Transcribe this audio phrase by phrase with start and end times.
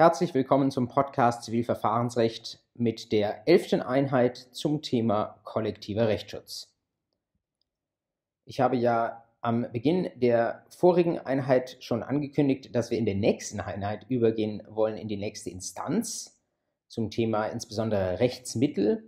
[0.00, 6.72] Herzlich willkommen zum Podcast Zivilverfahrensrecht mit der elften Einheit zum Thema kollektiver Rechtsschutz.
[8.46, 13.60] Ich habe ja am Beginn der vorigen Einheit schon angekündigt, dass wir in der nächsten
[13.60, 16.40] Einheit übergehen wollen in die nächste Instanz
[16.88, 19.04] zum Thema insbesondere Rechtsmittel.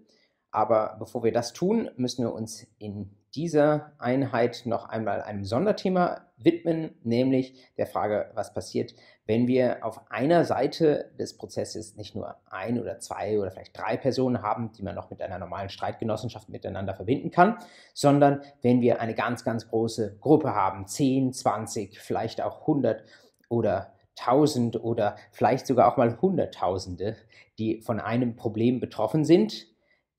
[0.51, 6.27] Aber bevor wir das tun, müssen wir uns in dieser Einheit noch einmal einem Sonderthema
[6.37, 8.95] widmen, nämlich der Frage, was passiert,
[9.27, 13.97] wenn wir auf einer Seite des Prozesses nicht nur ein oder zwei oder vielleicht drei
[13.97, 17.59] Personen haben, die man noch mit einer normalen Streitgenossenschaft miteinander verbinden kann,
[17.95, 23.05] sondern wenn wir eine ganz, ganz große Gruppe haben, 10, 20, vielleicht auch 100
[23.49, 27.17] oder 1000 oder vielleicht sogar auch mal Hunderttausende,
[27.59, 29.67] die von einem Problem betroffen sind,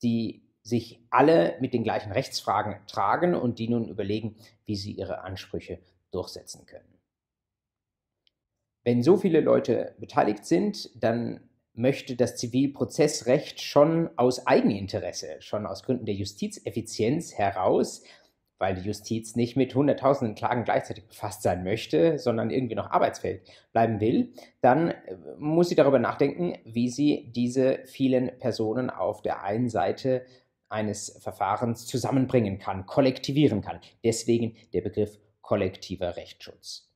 [0.02, 5.20] die sich alle mit den gleichen Rechtsfragen tragen und die nun überlegen, wie sie ihre
[5.20, 5.78] Ansprüche
[6.10, 6.93] durchsetzen können.
[8.84, 11.40] Wenn so viele Leute beteiligt sind, dann
[11.74, 18.04] möchte das Zivilprozessrecht schon aus Eigeninteresse, schon aus Gründen der Justizeffizienz heraus,
[18.58, 23.42] weil die Justiz nicht mit hunderttausenden Klagen gleichzeitig befasst sein möchte, sondern irgendwie noch arbeitsfähig
[23.72, 29.42] bleiben will, dann äh, muss sie darüber nachdenken, wie sie diese vielen Personen auf der
[29.42, 30.24] einen Seite
[30.68, 33.80] eines Verfahrens zusammenbringen kann, kollektivieren kann.
[34.04, 36.93] Deswegen der Begriff kollektiver Rechtsschutz.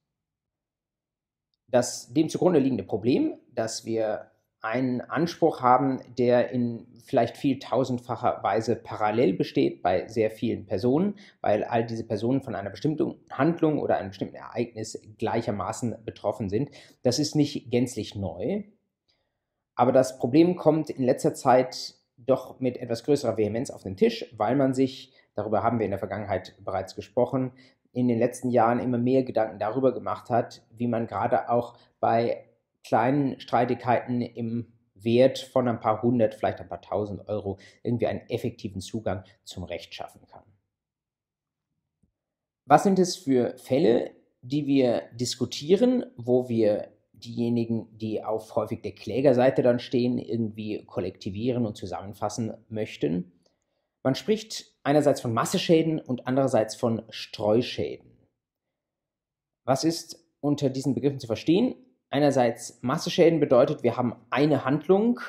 [1.69, 4.31] Das dem zugrunde liegende Problem, dass wir
[4.61, 11.15] einen Anspruch haben, der in vielleicht viel tausendfacher Weise parallel besteht bei sehr vielen Personen,
[11.41, 16.71] weil all diese Personen von einer bestimmten Handlung oder einem bestimmten Ereignis gleichermaßen betroffen sind.
[17.03, 18.65] Das ist nicht gänzlich neu,
[19.75, 24.27] aber das Problem kommt in letzter Zeit doch mit etwas größerer Vehemenz auf den Tisch,
[24.37, 27.53] weil man sich, darüber haben wir in der Vergangenheit bereits gesprochen,
[27.93, 32.45] in den letzten Jahren immer mehr Gedanken darüber gemacht hat, wie man gerade auch bei
[32.85, 38.29] kleinen Streitigkeiten im Wert von ein paar hundert, vielleicht ein paar tausend Euro irgendwie einen
[38.29, 40.43] effektiven Zugang zum Recht schaffen kann.
[42.65, 44.11] Was sind es für Fälle,
[44.43, 51.67] die wir diskutieren, wo wir diejenigen, die auf häufig der Klägerseite dann stehen, irgendwie kollektivieren
[51.67, 53.33] und zusammenfassen möchten.
[54.03, 58.11] Man spricht einerseits von Masseschäden und andererseits von Streuschäden.
[59.67, 61.75] Was ist unter diesen Begriffen zu verstehen?
[62.09, 65.21] Einerseits Masseschäden bedeutet, wir haben eine Handlung,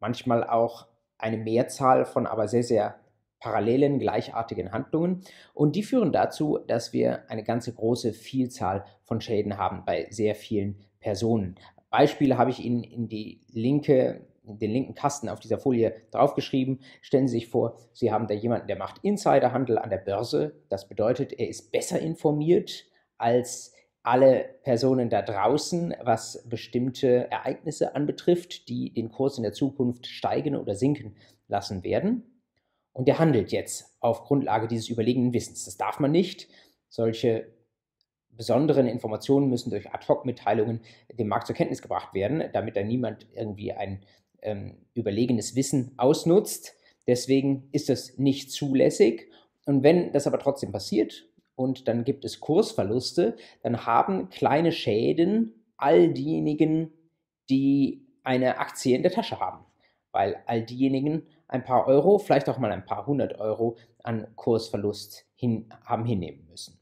[0.00, 0.86] manchmal auch
[1.16, 3.00] eine Mehrzahl von aber sehr, sehr
[3.40, 5.22] parallelen, gleichartigen Handlungen.
[5.54, 10.34] Und die führen dazu, dass wir eine ganze große Vielzahl von Schäden haben bei sehr
[10.34, 11.54] vielen Personen.
[11.88, 16.80] Beispiele habe ich Ihnen in die linke den linken Kasten auf dieser Folie draufgeschrieben.
[17.00, 20.54] Stellen Sie sich vor, Sie haben da jemanden, der macht Insiderhandel an der Börse.
[20.68, 22.84] Das bedeutet, er ist besser informiert
[23.16, 23.72] als
[24.02, 30.56] alle Personen da draußen, was bestimmte Ereignisse anbetrifft, die den Kurs in der Zukunft steigen
[30.56, 31.16] oder sinken
[31.48, 32.42] lassen werden.
[32.92, 35.64] Und der handelt jetzt auf Grundlage dieses überlegenen Wissens.
[35.64, 36.48] Das darf man nicht.
[36.88, 37.52] Solche
[38.28, 40.80] besonderen Informationen müssen durch Ad-Hoc-Mitteilungen
[41.12, 44.04] dem Markt zur Kenntnis gebracht werden, damit da niemand irgendwie ein
[44.44, 46.74] ähm, überlegenes Wissen ausnutzt.
[47.06, 49.28] Deswegen ist das nicht zulässig.
[49.66, 55.64] Und wenn das aber trotzdem passiert und dann gibt es Kursverluste, dann haben kleine Schäden
[55.76, 56.92] all diejenigen,
[57.50, 59.64] die eine Aktie in der Tasche haben.
[60.12, 65.26] Weil all diejenigen ein paar Euro, vielleicht auch mal ein paar hundert Euro an Kursverlust
[65.34, 66.78] hin, haben hinnehmen müssen.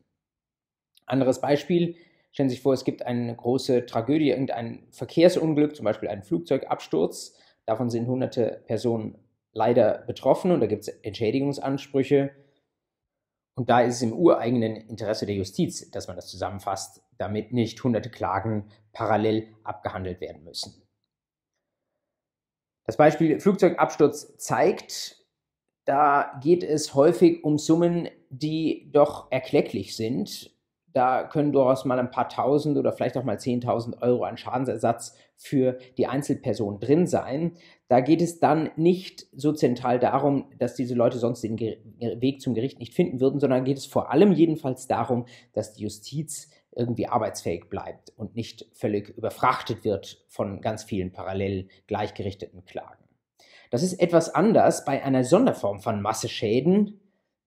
[1.07, 1.97] Anderes Beispiel,
[2.31, 7.37] stellen Sie sich vor, es gibt eine große Tragödie, irgendein Verkehrsunglück, zum Beispiel einen Flugzeugabsturz.
[7.73, 9.17] Davon sind hunderte Personen
[9.55, 12.31] leider betroffen und da gibt es Entschädigungsansprüche.
[13.55, 17.83] Und da ist es im ureigenen Interesse der Justiz, dass man das zusammenfasst, damit nicht
[17.83, 20.83] hunderte Klagen parallel abgehandelt werden müssen.
[22.85, 25.25] Das Beispiel Flugzeugabsturz zeigt,
[25.87, 30.55] da geht es häufig um Summen, die doch erklecklich sind
[30.93, 35.17] da können durchaus mal ein paar tausend oder vielleicht auch mal zehntausend Euro an Schadensersatz
[35.37, 37.53] für die Einzelperson drin sein.
[37.89, 42.55] Da geht es dann nicht so zentral darum, dass diese Leute sonst den Weg zum
[42.55, 47.07] Gericht nicht finden würden, sondern geht es vor allem jedenfalls darum, dass die Justiz irgendwie
[47.07, 53.05] arbeitsfähig bleibt und nicht völlig überfrachtet wird von ganz vielen parallel gleichgerichteten Klagen.
[53.71, 57.01] Das ist etwas anders bei einer Sonderform von Masseschäden,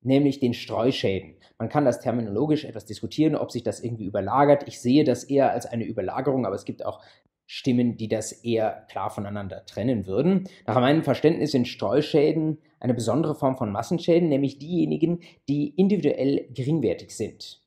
[0.06, 1.36] nämlich den Streuschäden.
[1.58, 4.64] Man kann das terminologisch etwas diskutieren, ob sich das irgendwie überlagert.
[4.68, 7.02] Ich sehe das eher als eine Überlagerung, aber es gibt auch
[7.48, 10.50] Stimmen, die das eher klar voneinander trennen würden.
[10.66, 17.16] Nach meinem Verständnis sind Streuschäden eine besondere Form von Massenschäden, nämlich diejenigen, die individuell geringwertig
[17.16, 17.62] sind.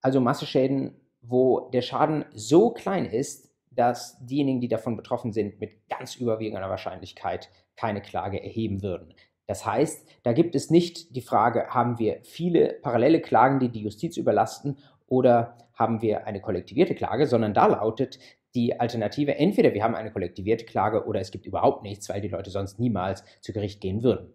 [0.00, 5.88] Also Massenschäden, wo der Schaden so klein ist, dass diejenigen, die davon betroffen sind, mit
[5.88, 9.14] ganz überwiegender Wahrscheinlichkeit keine Klage erheben würden.
[9.48, 13.80] Das heißt, da gibt es nicht die Frage, haben wir viele parallele Klagen, die die
[13.80, 18.18] Justiz überlasten oder haben wir eine kollektivierte Klage, sondern da lautet
[18.54, 22.28] die Alternative, entweder wir haben eine kollektivierte Klage oder es gibt überhaupt nichts, weil die
[22.28, 24.34] Leute sonst niemals zu Gericht gehen würden.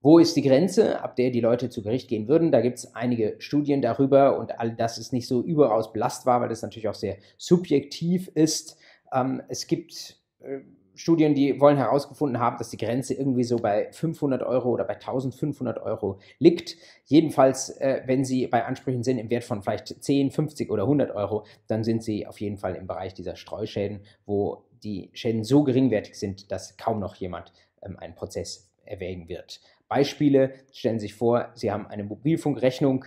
[0.00, 2.50] Wo ist die Grenze, ab der die Leute zu Gericht gehen würden?
[2.50, 6.48] Da gibt es einige Studien darüber und all das ist nicht so überaus belastbar, weil
[6.48, 8.76] das natürlich auch sehr subjektiv ist.
[9.12, 10.60] Ähm, es gibt äh,
[10.94, 14.94] Studien, die wollen herausgefunden haben, dass die Grenze irgendwie so bei 500 Euro oder bei
[14.94, 16.76] 1500 Euro liegt.
[17.04, 21.10] Jedenfalls, äh, wenn Sie bei Ansprüchen sind im Wert von vielleicht 10, 50 oder 100
[21.10, 25.64] Euro, dann sind Sie auf jeden Fall im Bereich dieser Streuschäden, wo die Schäden so
[25.64, 27.52] geringwertig sind, dass kaum noch jemand
[27.82, 29.60] ähm, einen Prozess erwägen wird.
[29.88, 33.04] Beispiele, stellen Sie sich vor, Sie haben eine Mobilfunkrechnung,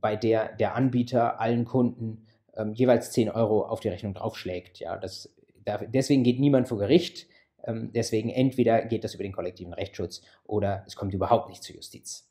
[0.00, 4.78] bei der der Anbieter allen Kunden ähm, jeweils 10 Euro auf die Rechnung draufschlägt.
[4.78, 5.30] Ja, das
[5.66, 7.28] deswegen geht niemand vor Gericht.
[7.64, 11.76] Ähm, deswegen entweder geht das über den kollektiven Rechtsschutz oder es kommt überhaupt nicht zur
[11.76, 12.30] Justiz.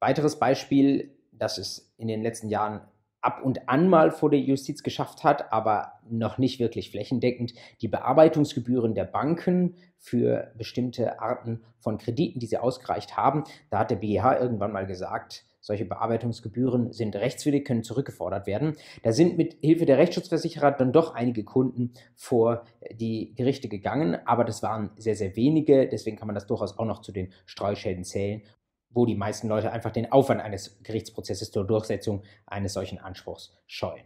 [0.00, 2.82] Weiteres Beispiel, das es in den letzten Jahren
[3.20, 7.88] ab und an mal vor der Justiz geschafft hat, aber noch nicht wirklich flächendeckend, die
[7.88, 13.42] Bearbeitungsgebühren der Banken für bestimmte Arten von Krediten, die sie ausgereicht haben.
[13.70, 18.76] Da hat der BGH irgendwann mal gesagt, solche Bearbeitungsgebühren sind rechtswidrig, können zurückgefordert werden.
[19.02, 24.44] Da sind mit Hilfe der Rechtsschutzversicherer dann doch einige Kunden vor die Gerichte gegangen, aber
[24.44, 25.88] das waren sehr, sehr wenige.
[25.88, 28.42] Deswegen kann man das durchaus auch noch zu den Streuschäden zählen,
[28.90, 34.04] wo die meisten Leute einfach den Aufwand eines Gerichtsprozesses zur Durchsetzung eines solchen Anspruchs scheuen.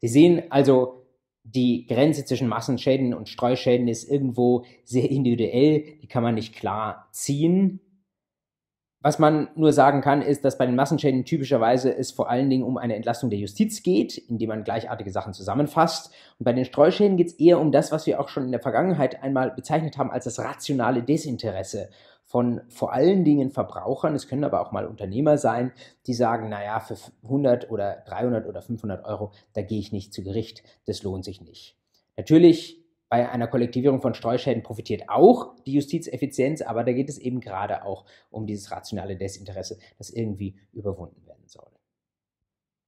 [0.00, 1.06] Sie sehen also,
[1.42, 7.08] die Grenze zwischen Massenschäden und Streuschäden ist irgendwo sehr individuell, die kann man nicht klar
[7.12, 7.80] ziehen.
[9.02, 12.64] Was man nur sagen kann, ist, dass bei den Massenschäden typischerweise es vor allen Dingen
[12.64, 16.12] um eine Entlastung der Justiz geht, indem man gleichartige Sachen zusammenfasst.
[16.38, 18.60] Und bei den Streuschäden geht es eher um das, was wir auch schon in der
[18.60, 21.88] Vergangenheit einmal bezeichnet haben als das rationale Desinteresse
[22.26, 24.14] von vor allen Dingen Verbrauchern.
[24.14, 25.72] Es können aber auch mal Unternehmer sein,
[26.06, 30.22] die sagen, naja, für 100 oder 300 oder 500 Euro, da gehe ich nicht zu
[30.22, 31.76] Gericht, das lohnt sich nicht.
[32.18, 32.79] Natürlich
[33.10, 37.84] bei einer Kollektivierung von Streuschäden profitiert auch die Justizeffizienz, aber da geht es eben gerade
[37.84, 41.68] auch um dieses rationale Desinteresse, das irgendwie überwunden werden soll.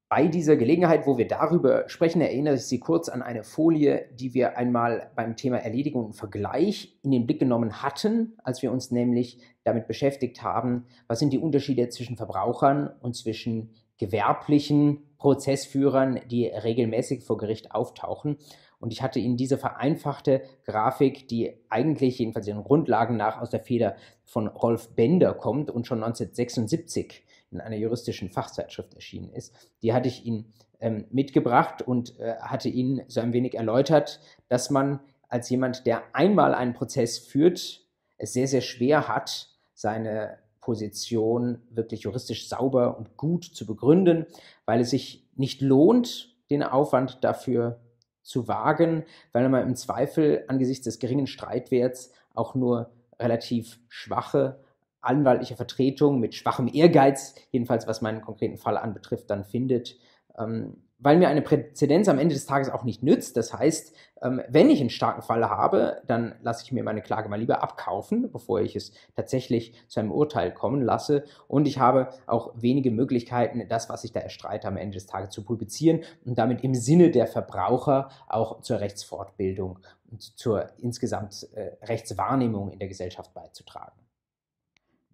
[0.09, 4.33] Bei dieser Gelegenheit, wo wir darüber sprechen, erinnere ich Sie kurz an eine Folie, die
[4.33, 8.91] wir einmal beim Thema Erledigung und Vergleich in den Blick genommen hatten, als wir uns
[8.91, 16.47] nämlich damit beschäftigt haben, was sind die Unterschiede zwischen Verbrauchern und zwischen gewerblichen Prozessführern, die
[16.47, 18.37] regelmäßig vor Gericht auftauchen.
[18.83, 23.61] Und ich hatte Ihnen diese vereinfachte Grafik, die eigentlich jedenfalls ihren Grundlagen nach aus der
[23.61, 23.95] Feder
[24.25, 30.09] von Rolf Bender kommt und schon 1976 in einer juristischen Fachzeitschrift erschienen ist, die hatte
[30.09, 34.19] ich Ihnen ähm, mitgebracht und äh, hatte Ihnen so ein wenig erläutert,
[34.49, 34.99] dass man
[35.29, 37.87] als jemand, der einmal einen Prozess führt,
[38.19, 44.27] es sehr, sehr schwer hat, seine Position wirklich juristisch sauber und gut zu begründen,
[44.65, 47.81] weil es sich nicht lohnt, den Aufwand dafür
[48.23, 54.59] zu wagen, weil man im Zweifel angesichts des geringen Streitwerts auch nur relativ schwache
[55.03, 59.97] anwaltliche Vertretung mit schwachem Ehrgeiz, jedenfalls was meinen konkreten Fall anbetrifft, dann findet.
[60.39, 63.37] Ähm, weil mir eine Präzedenz am Ende des Tages auch nicht nützt.
[63.37, 67.29] Das heißt, ähm, wenn ich einen starken Fall habe, dann lasse ich mir meine Klage
[67.29, 71.25] mal lieber abkaufen, bevor ich es tatsächlich zu einem Urteil kommen lasse.
[71.49, 75.31] Und ich habe auch wenige Möglichkeiten, das, was ich da erstreite, am Ende des Tages
[75.31, 79.81] zu publizieren und damit im Sinne der Verbraucher auch zur Rechtsfortbildung
[80.11, 84.03] und zur insgesamt äh, Rechtswahrnehmung in der Gesellschaft beizutragen.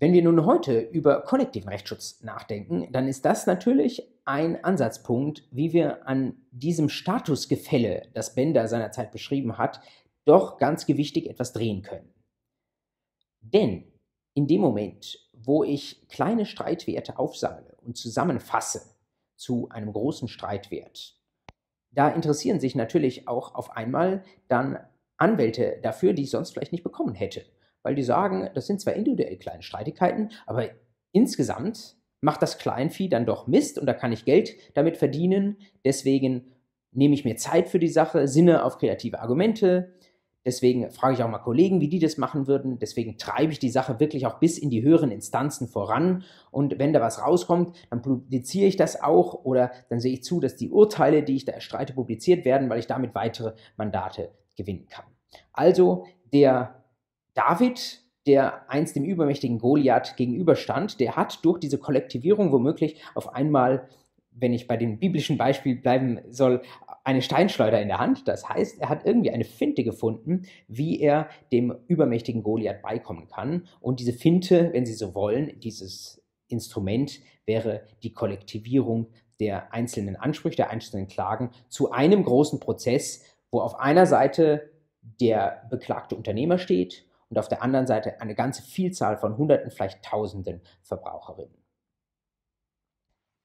[0.00, 5.72] Wenn wir nun heute über kollektiven Rechtsschutz nachdenken, dann ist das natürlich ein Ansatzpunkt, wie
[5.72, 9.80] wir an diesem Statusgefälle, das Bender seinerzeit beschrieben hat,
[10.24, 12.12] doch ganz gewichtig etwas drehen können.
[13.40, 13.84] Denn
[14.34, 18.94] in dem Moment, wo ich kleine Streitwerte aufsammle und zusammenfasse
[19.36, 21.18] zu einem großen Streitwert,
[21.90, 24.78] da interessieren sich natürlich auch auf einmal dann
[25.16, 27.44] Anwälte dafür, die ich sonst vielleicht nicht bekommen hätte
[27.82, 30.68] weil die sagen, das sind zwar individuell kleine Streitigkeiten, aber
[31.12, 35.58] insgesamt macht das Kleinvieh dann doch Mist und da kann ich Geld damit verdienen.
[35.84, 36.52] Deswegen
[36.92, 39.92] nehme ich mir Zeit für die Sache, sinne auf kreative Argumente.
[40.44, 42.78] Deswegen frage ich auch mal Kollegen, wie die das machen würden.
[42.78, 46.24] Deswegen treibe ich die Sache wirklich auch bis in die höheren Instanzen voran.
[46.50, 50.40] Und wenn da was rauskommt, dann publiziere ich das auch oder dann sehe ich zu,
[50.40, 54.86] dass die Urteile, die ich da erstreite, publiziert werden, weil ich damit weitere Mandate gewinnen
[54.88, 55.04] kann.
[55.52, 56.82] Also der
[57.34, 63.88] David, der einst dem übermächtigen Goliath gegenüberstand, der hat durch diese Kollektivierung womöglich auf einmal,
[64.30, 66.60] wenn ich bei dem biblischen Beispiel bleiben soll,
[67.04, 68.28] eine Steinschleuder in der Hand.
[68.28, 73.66] Das heißt, er hat irgendwie eine Finte gefunden, wie er dem übermächtigen Goliath beikommen kann.
[73.80, 79.06] Und diese Finte, wenn Sie so wollen, dieses Instrument wäre die Kollektivierung
[79.40, 84.70] der einzelnen Ansprüche, der einzelnen Klagen zu einem großen Prozess, wo auf einer Seite
[85.00, 90.02] der beklagte Unternehmer steht und auf der anderen Seite eine ganze Vielzahl von Hunderten, vielleicht
[90.02, 91.62] Tausenden Verbraucherinnen.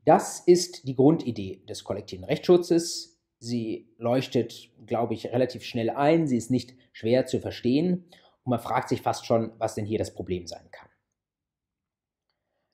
[0.06, 3.22] Das ist die Grundidee des kollektiven Rechtsschutzes.
[3.40, 6.28] Sie leuchtet, glaube ich, relativ schnell ein.
[6.28, 8.06] Sie ist nicht schwer zu verstehen.
[8.44, 10.90] Und man fragt sich fast schon, was denn hier das Problem sein kann.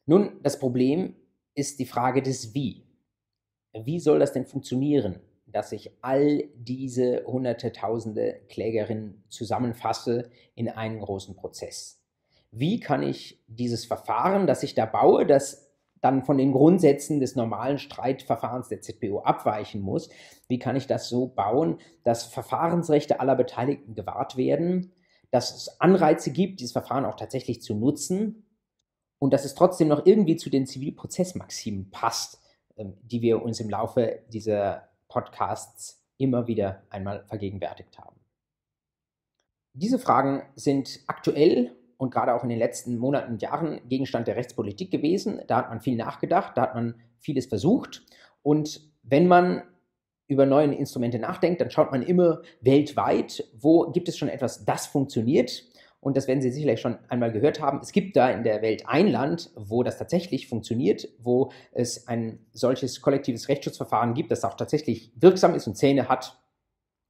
[0.05, 1.15] Nun, das Problem
[1.53, 2.87] ist die Frage des Wie.
[3.73, 10.99] Wie soll das denn funktionieren, dass ich all diese hunderte, tausende Klägerinnen zusammenfasse in einen
[10.99, 12.01] großen Prozess?
[12.51, 15.69] Wie kann ich dieses Verfahren, das ich da baue, das
[16.01, 20.09] dann von den Grundsätzen des normalen Streitverfahrens der ZPO abweichen muss,
[20.47, 24.93] wie kann ich das so bauen, dass Verfahrensrechte aller Beteiligten gewahrt werden,
[25.31, 28.45] dass es Anreize gibt, dieses Verfahren auch tatsächlich zu nutzen
[29.19, 32.39] und dass es trotzdem noch irgendwie zu den Zivilprozessmaximen passt,
[32.77, 38.15] ähm, die wir uns im Laufe dieser Podcasts immer wieder einmal vergegenwärtigt haben.
[39.73, 44.37] Diese Fragen sind aktuell und gerade auch in den letzten Monaten und Jahren Gegenstand der
[44.37, 45.41] Rechtspolitik gewesen.
[45.47, 48.05] Da hat man viel nachgedacht, da hat man vieles versucht.
[48.41, 49.63] Und wenn man
[50.27, 54.85] über neue Instrumente nachdenkt, dann schaut man immer weltweit, wo gibt es schon etwas, das
[54.87, 55.63] funktioniert
[56.01, 57.79] und das werden Sie sicherlich schon einmal gehört haben.
[57.81, 62.45] Es gibt da in der Welt ein Land, wo das tatsächlich funktioniert, wo es ein
[62.53, 66.41] solches kollektives Rechtsschutzverfahren gibt, das auch tatsächlich wirksam ist und Zähne hat.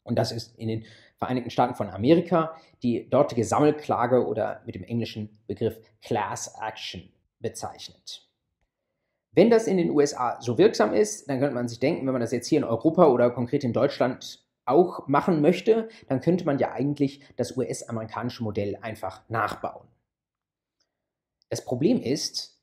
[0.04, 0.86] Und das ist in den
[1.18, 8.28] Vereinigten Staaten von Amerika die dortige Sammelklage oder mit dem englischen Begriff Class Action bezeichnet.
[9.32, 12.22] Wenn das in den USA so wirksam ist, dann könnte man sich denken, wenn man
[12.22, 16.60] das jetzt hier in Europa oder konkret in Deutschland auch machen möchte, dann könnte man
[16.60, 19.88] ja eigentlich das US-amerikanische Modell einfach nachbauen.
[21.50, 22.60] Das Problem ist,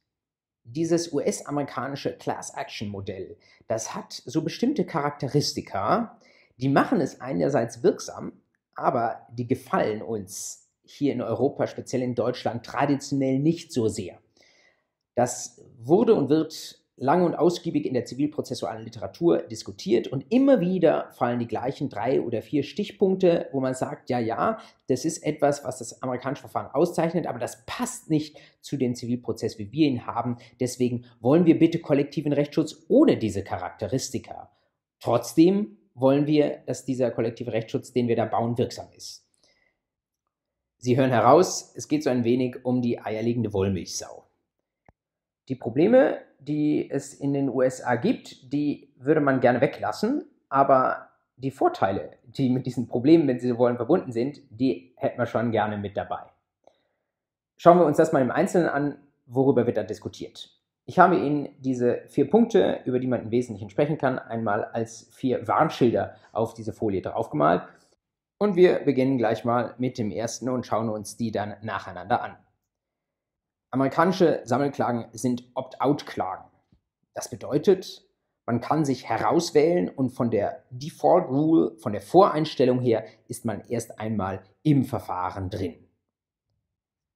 [0.63, 3.37] dieses US-amerikanische Class-Action-Modell,
[3.69, 6.21] das hat so bestimmte Charakteristika,
[6.57, 8.33] die machen es einerseits wirksam,
[8.75, 14.19] aber die gefallen uns hier in Europa, speziell in Deutschland, traditionell nicht so sehr.
[15.15, 21.11] Das wurde und wird lange und ausgiebig in der zivilprozessualen Literatur diskutiert und immer wieder
[21.13, 25.63] fallen die gleichen drei oder vier Stichpunkte, wo man sagt, ja, ja, das ist etwas,
[25.63, 30.07] was das amerikanische Verfahren auszeichnet, aber das passt nicht zu dem Zivilprozess, wie wir ihn
[30.07, 30.39] haben.
[30.59, 34.51] Deswegen wollen wir bitte kollektiven Rechtsschutz ohne diese Charakteristika.
[35.01, 39.27] Trotzdem wollen wir, dass dieser kollektive Rechtsschutz, den wir da bauen, wirksam ist.
[40.79, 44.25] Sie hören heraus, es geht so ein wenig um die eierlegende Wollmilchsau.
[45.49, 51.51] Die Probleme, die es in den USA gibt, die würde man gerne weglassen, aber die
[51.51, 55.51] Vorteile, die mit diesen Problemen, wenn Sie so wollen, verbunden sind, die hätten wir schon
[55.51, 56.23] gerne mit dabei.
[57.57, 60.51] Schauen wir uns das mal im Einzelnen an, worüber wird da diskutiert.
[60.85, 65.09] Ich habe Ihnen diese vier Punkte, über die man im Wesentlichen sprechen kann, einmal als
[65.13, 67.63] vier Warnschilder auf diese Folie draufgemalt.
[68.39, 72.37] Und wir beginnen gleich mal mit dem ersten und schauen uns die dann nacheinander an.
[73.71, 76.45] Amerikanische Sammelklagen sind Opt-out-Klagen.
[77.15, 78.07] Das bedeutet,
[78.47, 83.63] man kann sich herauswählen und von der Default Rule, von der Voreinstellung her, ist man
[83.69, 85.87] erst einmal im Verfahren drin.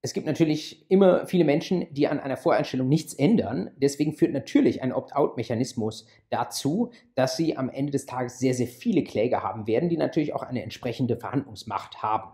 [0.02, 3.70] Es gibt natürlich immer viele Menschen, die an einer Voreinstellung nichts ändern.
[3.76, 9.04] Deswegen führt natürlich ein Opt-out-Mechanismus dazu, dass sie am Ende des Tages sehr, sehr viele
[9.04, 12.32] Kläger haben werden, die natürlich auch eine entsprechende Verhandlungsmacht haben.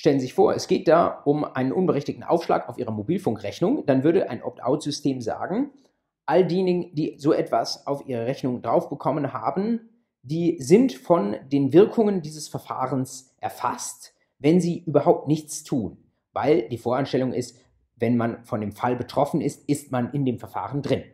[0.00, 4.02] Stellen Sie sich vor, es geht da um einen unberechtigten Aufschlag auf Ihrer Mobilfunkrechnung, dann
[4.02, 5.72] würde ein Opt-out-System sagen,
[6.24, 9.90] all diejenigen, die so etwas auf ihre Rechnung draufbekommen haben,
[10.22, 15.98] die sind von den Wirkungen dieses Verfahrens erfasst, wenn sie überhaupt nichts tun,
[16.32, 17.60] weil die Voranstellung ist,
[17.96, 21.04] wenn man von dem Fall betroffen ist, ist man in dem Verfahren drin.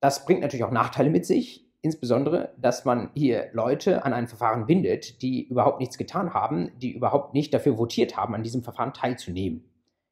[0.00, 4.66] Das bringt natürlich auch Nachteile mit sich, insbesondere, dass man hier Leute an ein Verfahren
[4.66, 8.92] bindet, die überhaupt nichts getan haben, die überhaupt nicht dafür votiert haben, an diesem Verfahren
[8.92, 9.64] teilzunehmen.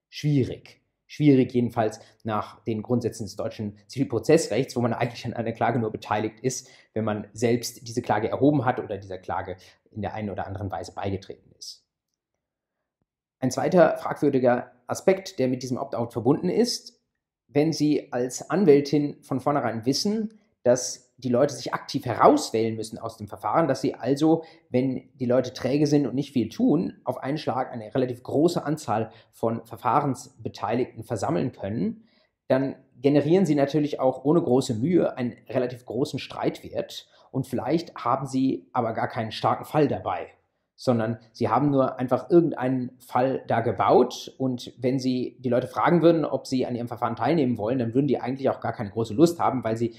[0.09, 0.81] Schwierig.
[1.07, 5.91] Schwierig jedenfalls nach den Grundsätzen des deutschen Zivilprozessrechts, wo man eigentlich an einer Klage nur
[5.91, 9.57] beteiligt ist, wenn man selbst diese Klage erhoben hat oder dieser Klage
[9.91, 11.85] in der einen oder anderen Weise beigetreten ist.
[13.41, 17.03] Ein zweiter fragwürdiger Aspekt, der mit diesem Opt-out verbunden ist,
[17.49, 23.17] wenn Sie als Anwältin von vornherein wissen, dass die Leute sich aktiv herauswählen müssen aus
[23.17, 27.19] dem Verfahren, dass sie also, wenn die Leute träge sind und nicht viel tun, auf
[27.19, 32.05] einen Schlag eine relativ große Anzahl von Verfahrensbeteiligten versammeln können,
[32.49, 37.07] dann generieren sie natürlich auch ohne große Mühe einen relativ großen Streitwert.
[37.31, 40.29] und vielleicht haben Sie aber gar keinen starken Fall dabei,
[40.77, 46.01] sondern Sie haben nur einfach irgendeinen Fall da gebaut und wenn Sie die Leute fragen
[46.01, 48.91] würden, ob sie an Ihrem Verfahren teilnehmen wollen, dann würden die eigentlich auch gar keine
[48.91, 49.95] große Lust haben, weil sie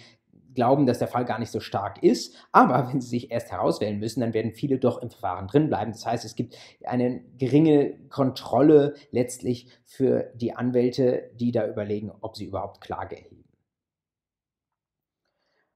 [0.55, 2.35] glauben, dass der Fall gar nicht so stark ist.
[2.51, 5.91] Aber wenn sie sich erst herauswählen müssen, dann werden viele doch im Verfahren drin bleiben.
[5.91, 12.35] Das heißt, es gibt eine geringe Kontrolle letztlich für die Anwälte, die da überlegen, ob
[12.35, 13.43] sie überhaupt Klage erheben.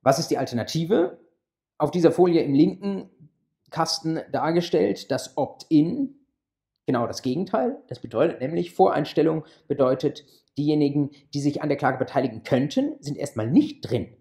[0.01, 1.19] Was ist die Alternative?
[1.77, 3.09] Auf dieser Folie im linken
[3.69, 6.15] Kasten dargestellt das Opt-in,
[6.85, 7.77] genau das Gegenteil.
[7.87, 10.25] Das bedeutet nämlich, Voreinstellung bedeutet,
[10.57, 14.15] diejenigen, die sich an der Klage beteiligen könnten, sind erstmal nicht drin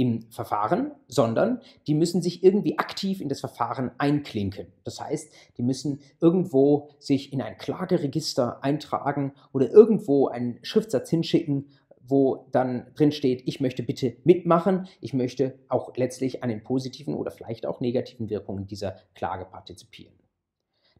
[0.00, 4.68] im Verfahren, sondern die müssen sich irgendwie aktiv in das Verfahren einklinken.
[4.82, 11.66] Das heißt, die müssen irgendwo sich in ein Klageregister eintragen oder irgendwo einen Schriftsatz hinschicken,
[12.00, 17.12] wo dann drin steht, ich möchte bitte mitmachen, ich möchte auch letztlich an den positiven
[17.12, 20.14] oder vielleicht auch negativen Wirkungen dieser Klage partizipieren.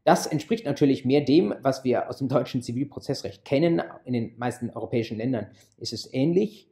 [0.05, 3.83] Das entspricht natürlich mehr dem, was wir aus dem deutschen Zivilprozessrecht kennen.
[4.05, 5.47] In den meisten europäischen Ländern
[5.79, 6.70] ist es ähnlich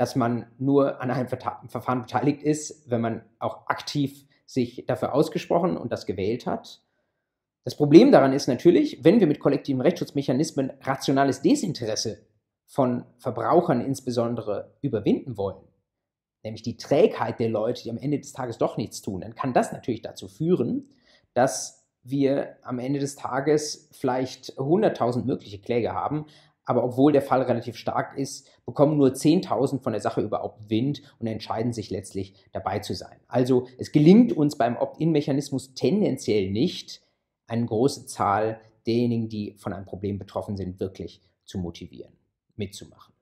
[0.00, 5.76] dass man nur an einem Verfahren beteiligt ist, wenn man auch aktiv sich dafür ausgesprochen
[5.76, 6.82] und das gewählt hat.
[7.64, 12.26] Das Problem daran ist natürlich, wenn wir mit kollektiven Rechtsschutzmechanismen rationales Desinteresse
[12.64, 15.68] von Verbrauchern insbesondere überwinden wollen,
[16.42, 19.52] nämlich die Trägheit der Leute, die am Ende des Tages doch nichts tun, dann kann
[19.52, 20.88] das natürlich dazu führen,
[21.34, 26.24] dass wir am Ende des Tages vielleicht 100.000 mögliche Kläge haben,
[26.70, 31.02] aber obwohl der Fall relativ stark ist, bekommen nur 10.000 von der Sache überhaupt Wind
[31.18, 33.18] und entscheiden sich letztlich dabei zu sein.
[33.26, 37.02] Also es gelingt uns beim Opt-in-Mechanismus tendenziell nicht,
[37.48, 42.12] eine große Zahl derjenigen, die von einem Problem betroffen sind, wirklich zu motivieren,
[42.54, 43.14] mitzumachen.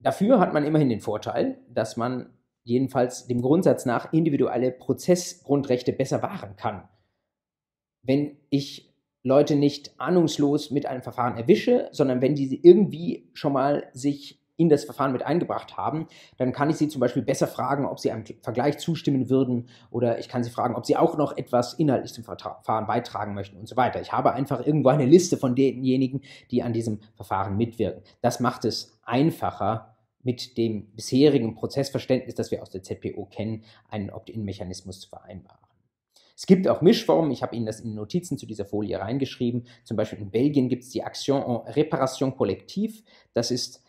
[0.00, 2.30] Dafür hat man immerhin den Vorteil, dass man
[2.64, 6.88] jedenfalls dem Grundsatz nach individuelle Prozessgrundrechte besser wahren kann.
[8.02, 8.85] Wenn ich
[9.26, 14.68] Leute nicht ahnungslos mit einem Verfahren erwische, sondern wenn die irgendwie schon mal sich in
[14.68, 16.06] das Verfahren mit eingebracht haben,
[16.38, 20.20] dann kann ich sie zum Beispiel besser fragen, ob sie einem Vergleich zustimmen würden oder
[20.20, 23.68] ich kann sie fragen, ob sie auch noch etwas inhaltlich zum Verfahren beitragen möchten und
[23.68, 24.00] so weiter.
[24.00, 28.02] Ich habe einfach irgendwo eine Liste von denjenigen, die an diesem Verfahren mitwirken.
[28.22, 34.10] Das macht es einfacher, mit dem bisherigen Prozessverständnis, das wir aus der ZPO kennen, einen
[34.10, 35.66] Opt-in-Mechanismus zu vereinbaren.
[36.36, 39.66] Es gibt auch Mischformen, ich habe Ihnen das in den Notizen zu dieser Folie reingeschrieben.
[39.84, 43.02] Zum Beispiel in Belgien gibt es die Action en Réparation Collective.
[43.32, 43.82] Das ist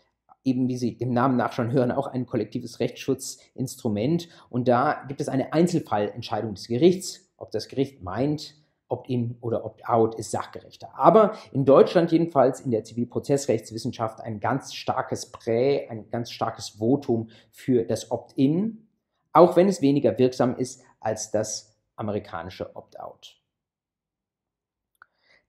[0.44, 4.28] eben, wie Sie dem Namen nach schon hören, auch ein kollektives Rechtsschutzinstrument.
[4.48, 8.54] Und da gibt es eine Einzelfallentscheidung des Gerichts, ob das Gericht meint,
[8.88, 10.88] Opt-in oder Opt-out ist sachgerechter.
[10.94, 17.28] Aber in Deutschland jedenfalls in der Zivilprozessrechtswissenschaft ein ganz starkes Prä, ein ganz starkes Votum
[17.50, 18.88] für das Opt-in,
[19.34, 21.67] auch wenn es weniger wirksam ist als das
[21.98, 23.40] amerikanische Opt-out.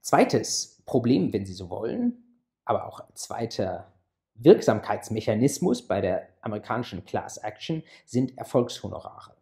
[0.00, 3.92] Zweites Problem, wenn Sie so wollen, aber auch zweiter
[4.34, 9.36] Wirksamkeitsmechanismus bei der amerikanischen Class Action sind Erfolgshonorare.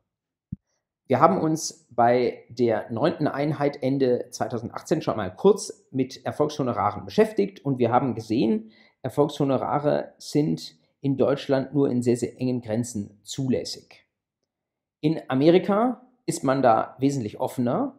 [1.07, 7.65] Wir haben uns bei der neunten Einheit Ende 2018 schon mal kurz mit Erfolgshonoraren beschäftigt
[7.65, 14.05] und wir haben gesehen, Erfolgshonorare sind in Deutschland nur in sehr, sehr engen Grenzen zulässig.
[15.01, 17.99] In Amerika ist man da wesentlich offener.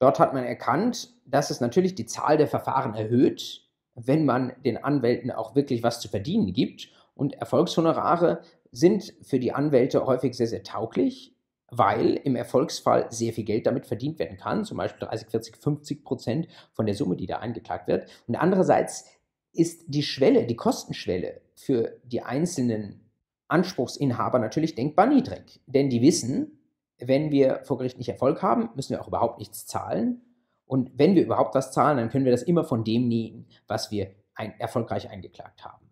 [0.00, 4.76] Dort hat man erkannt, dass es natürlich die Zahl der Verfahren erhöht, wenn man den
[4.76, 6.90] Anwälten auch wirklich was zu verdienen gibt.
[7.14, 8.40] Und Erfolgshonorare
[8.72, 11.36] sind für die Anwälte häufig sehr, sehr tauglich,
[11.70, 16.04] weil im Erfolgsfall sehr viel Geld damit verdient werden kann, zum Beispiel 30, 40, 50
[16.04, 18.08] Prozent von der Summe, die da eingeklagt wird.
[18.26, 19.06] Und andererseits
[19.52, 23.08] ist die Schwelle, die Kostenschwelle für die einzelnen
[23.46, 25.60] Anspruchsinhaber natürlich denkbar niedrig.
[25.66, 26.57] Denn die wissen,
[27.00, 30.22] wenn wir vor Gericht nicht Erfolg haben, müssen wir auch überhaupt nichts zahlen.
[30.66, 33.90] Und wenn wir überhaupt was zahlen, dann können wir das immer von dem nehmen, was
[33.90, 35.86] wir ein, erfolgreich eingeklagt haben.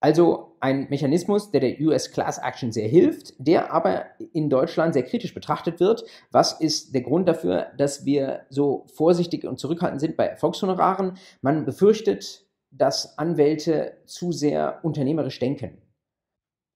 [0.00, 5.04] Also ein Mechanismus, der der US Class Action sehr hilft, der aber in Deutschland sehr
[5.04, 6.04] kritisch betrachtet wird.
[6.32, 11.18] Was ist der Grund dafür, dass wir so vorsichtig und zurückhaltend sind bei Erfolgshonoraren?
[11.40, 15.81] Man befürchtet, dass Anwälte zu sehr unternehmerisch denken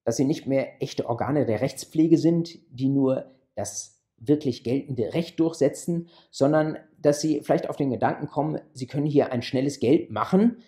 [0.07, 5.41] dass sie nicht mehr echte Organe der Rechtspflege sind, die nur das wirklich geltende Recht
[5.41, 10.13] durchsetzen, sondern dass sie vielleicht auf den Gedanken kommen, sie können hier ein schnelles Geld
[10.13, 10.59] machen,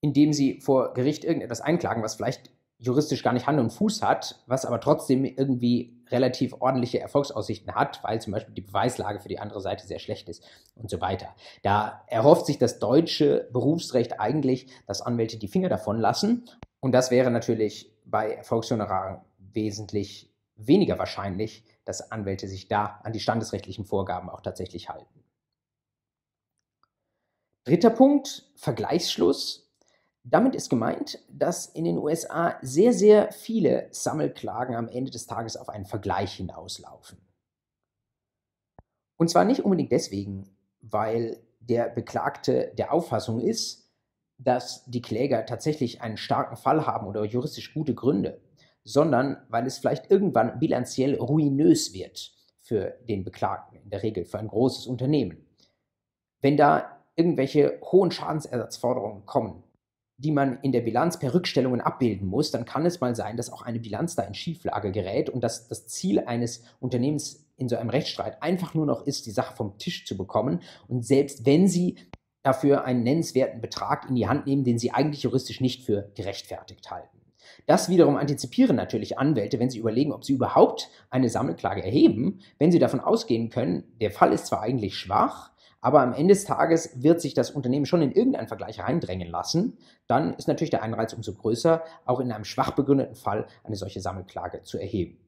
[0.00, 4.42] indem sie vor Gericht irgendetwas einklagen, was vielleicht juristisch gar nicht Hand und Fuß hat,
[4.46, 9.38] was aber trotzdem irgendwie relativ ordentliche Erfolgsaussichten hat, weil zum Beispiel die Beweislage für die
[9.38, 10.42] andere Seite sehr schlecht ist
[10.74, 11.28] und so weiter.
[11.62, 16.46] Da erhofft sich das deutsche Berufsrecht eigentlich, dass Anwälte die Finger davon lassen.
[16.80, 23.20] Und das wäre natürlich bei Erfolgshonoraren wesentlich weniger wahrscheinlich, dass Anwälte sich da an die
[23.20, 25.24] standesrechtlichen Vorgaben auch tatsächlich halten.
[27.64, 29.70] Dritter Punkt, Vergleichsschluss.
[30.22, 35.56] Damit ist gemeint, dass in den USA sehr, sehr viele Sammelklagen am Ende des Tages
[35.56, 37.18] auf einen Vergleich hinauslaufen.
[39.16, 40.48] Und zwar nicht unbedingt deswegen,
[40.80, 43.79] weil der Beklagte der Auffassung ist,
[44.42, 48.40] dass die Kläger tatsächlich einen starken Fall haben oder juristisch gute Gründe,
[48.84, 54.38] sondern weil es vielleicht irgendwann bilanziell ruinös wird für den Beklagten, in der Regel für
[54.38, 55.46] ein großes Unternehmen.
[56.40, 59.62] Wenn da irgendwelche hohen Schadensersatzforderungen kommen,
[60.16, 63.50] die man in der Bilanz per Rückstellungen abbilden muss, dann kann es mal sein, dass
[63.50, 67.76] auch eine Bilanz da in Schieflage gerät und dass das Ziel eines Unternehmens in so
[67.76, 70.60] einem Rechtsstreit einfach nur noch ist, die Sache vom Tisch zu bekommen.
[70.88, 71.96] Und selbst wenn sie
[72.42, 76.90] dafür einen nennenswerten Betrag in die Hand nehmen, den sie eigentlich juristisch nicht für gerechtfertigt
[76.90, 77.20] halten.
[77.66, 82.72] Das wiederum antizipieren natürlich Anwälte, wenn sie überlegen, ob sie überhaupt eine Sammelklage erheben, wenn
[82.72, 85.50] sie davon ausgehen können, der Fall ist zwar eigentlich schwach,
[85.80, 89.78] aber am Ende des Tages wird sich das Unternehmen schon in irgendeinen Vergleich reindrängen lassen,
[90.06, 94.00] dann ist natürlich der Einreiz umso größer, auch in einem schwach begründeten Fall eine solche
[94.00, 95.18] Sammelklage zu erheben.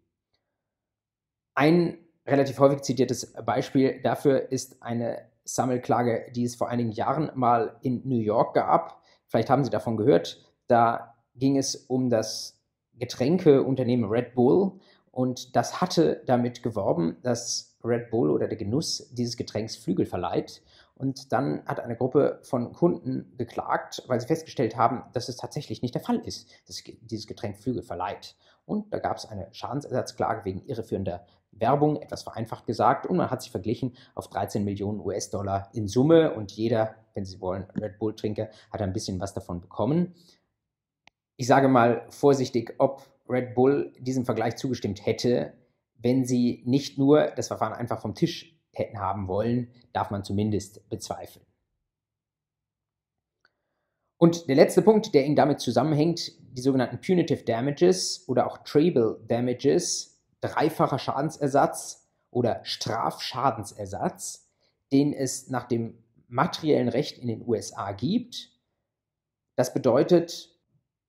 [1.55, 7.77] Ein relativ häufig zitiertes Beispiel dafür ist eine Sammelklage, die es vor einigen Jahren mal
[7.83, 9.03] in New York gab.
[9.27, 10.45] Vielleicht haben Sie davon gehört.
[10.67, 12.61] Da ging es um das
[12.99, 14.73] Getränkeunternehmen Red Bull
[15.11, 20.63] und das hatte damit geworben, dass Red Bull oder der Genuss dieses Getränks Flügel verleiht.
[20.95, 25.83] Und dann hat eine Gruppe von Kunden geklagt, weil sie festgestellt haben, dass es tatsächlich
[25.83, 28.37] nicht der Fall ist, dass dieses Getränk Flügel verleiht.
[28.65, 33.43] Und da gab es eine Schadensersatzklage wegen irreführender Werbung, etwas vereinfacht gesagt, und man hat
[33.43, 38.49] sich verglichen auf 13 Millionen US-Dollar in Summe und jeder, wenn Sie wollen, Red Bull-Trinker,
[38.71, 40.15] hat ein bisschen was davon bekommen.
[41.37, 45.55] Ich sage mal vorsichtig, ob Red Bull diesem Vergleich zugestimmt hätte,
[45.99, 50.89] wenn sie nicht nur das Verfahren einfach vom Tisch hätten haben wollen, darf man zumindest
[50.89, 51.45] bezweifeln.
[54.19, 59.21] Und der letzte Punkt, der Ihnen damit zusammenhängt, die sogenannten Punitive Damages oder auch Treble
[59.27, 60.12] Damages,
[60.43, 64.51] dreifacher Schadensersatz oder Strafschadensersatz,
[64.93, 68.51] den es nach dem materiellen Recht in den USA gibt.
[69.57, 70.51] Das bedeutet,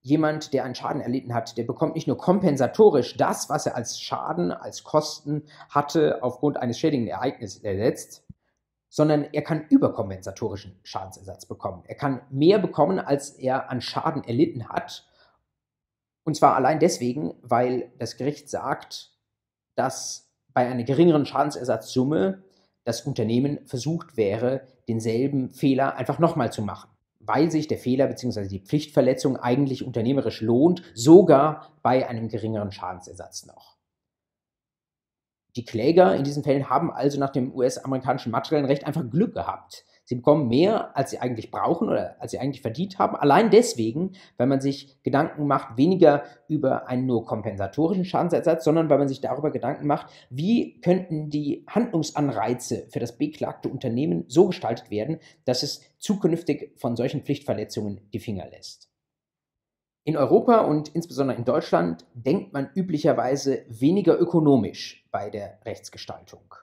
[0.01, 3.99] jemand, der einen Schaden erlitten hat, der bekommt nicht nur kompensatorisch das, was er als
[4.01, 8.27] Schaden, als Kosten hatte aufgrund eines schädigenden Ereignisses ersetzt,
[8.89, 11.83] sondern er kann überkompensatorischen Schadensersatz bekommen.
[11.87, 15.07] Er kann mehr bekommen, als er an Schaden erlitten hat.
[16.25, 19.12] Und zwar allein deswegen, weil das Gericht sagt,
[19.75, 22.43] dass bei einer geringeren Schadensersatzsumme
[22.83, 26.89] das Unternehmen versucht wäre, denselben Fehler einfach nochmal zu machen
[27.25, 28.47] weil sich der Fehler bzw.
[28.47, 33.77] die Pflichtverletzung eigentlich unternehmerisch lohnt, sogar bei einem geringeren Schadensersatz noch.
[35.55, 39.85] Die Kläger in diesen Fällen haben also nach dem US-amerikanischen materiellen Recht einfach Glück gehabt.
[40.05, 43.15] Sie bekommen mehr, als sie eigentlich brauchen oder als sie eigentlich verdient haben.
[43.15, 48.97] Allein deswegen, weil man sich Gedanken macht, weniger über einen nur kompensatorischen Schadensersatz, sondern weil
[48.97, 54.91] man sich darüber Gedanken macht, wie könnten die Handlungsanreize für das beklagte Unternehmen so gestaltet
[54.91, 58.89] werden, dass es zukünftig von solchen Pflichtverletzungen die Finger lässt.
[60.05, 66.55] In Europa und insbesondere in Deutschland denkt man üblicherweise weniger ökonomisch bei der Rechtsgestaltung.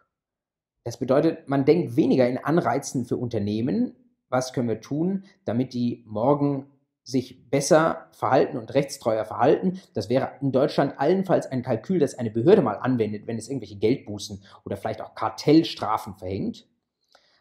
[0.84, 3.94] Das bedeutet, man denkt weniger in Anreizen für Unternehmen.
[4.28, 6.66] Was können wir tun, damit die morgen
[7.02, 9.80] sich besser verhalten und rechtstreuer verhalten.
[9.94, 13.76] Das wäre in Deutschland allenfalls ein Kalkül, das eine Behörde mal anwendet, wenn es irgendwelche
[13.76, 16.66] Geldbußen oder vielleicht auch Kartellstrafen verhängt.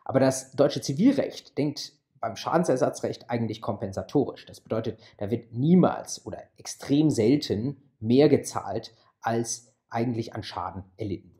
[0.06, 4.46] Aber das deutsche Zivilrecht denkt beim Schadensersatzrecht eigentlich kompensatorisch.
[4.46, 11.32] Das bedeutet, da wird niemals oder extrem selten mehr gezahlt, als eigentlich an Schaden erlitten
[11.32, 11.39] wird.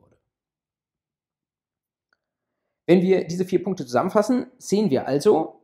[2.86, 5.60] Wenn wir diese vier Punkte zusammenfassen, sehen wir also,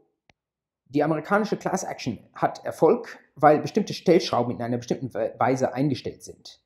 [0.88, 6.61] die amerikanische Class Action hat Erfolg, weil bestimmte Stellschrauben in einer bestimmten Weise eingestellt sind.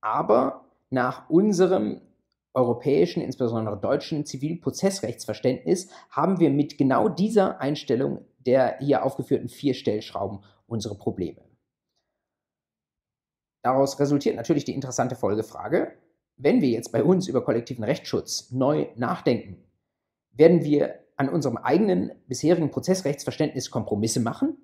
[0.00, 2.00] Aber nach unserem
[2.54, 10.40] europäischen, insbesondere deutschen Zivilprozessrechtsverständnis haben wir mit genau dieser Einstellung der hier aufgeführten vier Stellschrauben
[10.66, 11.42] unsere Probleme.
[13.62, 15.92] Daraus resultiert natürlich die interessante Folgefrage,
[16.36, 19.67] wenn wir jetzt bei uns über kollektiven Rechtsschutz neu nachdenken,
[20.38, 24.56] werden wir an unserem eigenen bisherigen Prozessrechtsverständnis Kompromisse machen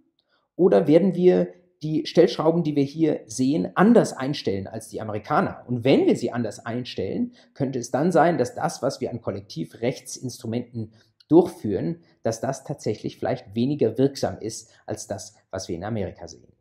[0.57, 5.65] oder werden wir die Stellschrauben, die wir hier sehen, anders einstellen als die Amerikaner?
[5.67, 9.21] Und wenn wir sie anders einstellen, könnte es dann sein, dass das, was wir an
[9.21, 10.93] Kollektivrechtsinstrumenten
[11.29, 16.54] durchführen, dass das tatsächlich vielleicht weniger wirksam ist als das, was wir in Amerika sehen.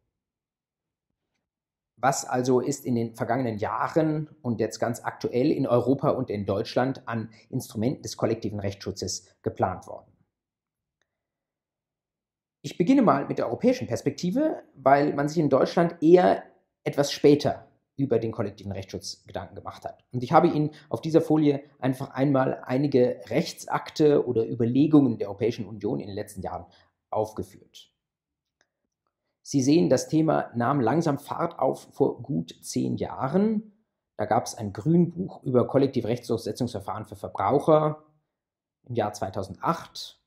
[2.04, 6.46] Was also ist in den vergangenen Jahren und jetzt ganz aktuell in Europa und in
[6.46, 10.12] Deutschland an Instrumenten des kollektiven Rechtsschutzes geplant worden?
[12.62, 16.44] Ich beginne mal mit der europäischen Perspektive, weil man sich in Deutschland eher
[16.84, 20.04] etwas später über den kollektiven Rechtsschutz Gedanken gemacht hat.
[20.12, 25.66] Und ich habe Ihnen auf dieser Folie einfach einmal einige Rechtsakte oder Überlegungen der Europäischen
[25.66, 26.66] Union in den letzten Jahren
[27.10, 27.93] aufgeführt.
[29.44, 33.74] Sie sehen, das Thema nahm langsam Fahrt auf vor gut zehn Jahren.
[34.16, 38.06] Da gab es ein Grünbuch über kollektive Rechtsdurchsetzungsverfahren für Verbraucher
[38.84, 40.20] im Jahr 2008.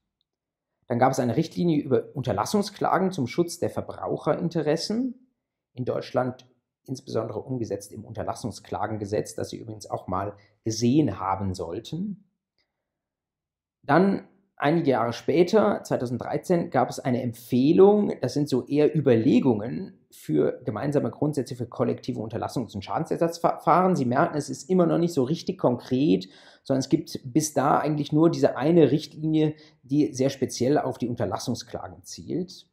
[0.87, 5.33] Dann gab es eine Richtlinie über Unterlassungsklagen zum Schutz der Verbraucherinteressen.
[5.73, 6.47] In Deutschland
[6.85, 12.29] insbesondere umgesetzt im Unterlassungsklagengesetz, das Sie übrigens auch mal gesehen haben sollten.
[13.83, 20.61] Dann einige Jahre später, 2013, gab es eine Empfehlung, das sind so eher Überlegungen für
[20.65, 23.97] gemeinsame Grundsätze für kollektive Unterlassungs- und Schadensersatzverfahren.
[23.97, 26.29] Sie merken, es ist immer noch nicht so richtig konkret,
[26.65, 31.09] sondern es gibt bis da eigentlich nur diese eine Richtlinie, die sehr speziell auf die
[31.09, 32.67] Unterlassungsklagen zielt.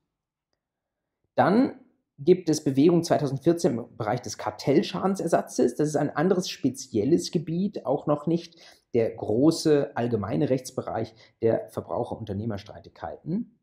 [1.35, 1.79] Dann
[2.19, 5.75] gibt es Bewegung 2014 im Bereich des Kartellschadensersatzes.
[5.75, 8.55] Das ist ein anderes spezielles Gebiet, auch noch nicht
[8.93, 13.57] der große allgemeine Rechtsbereich der Verbraucher-Unternehmerstreitigkeiten.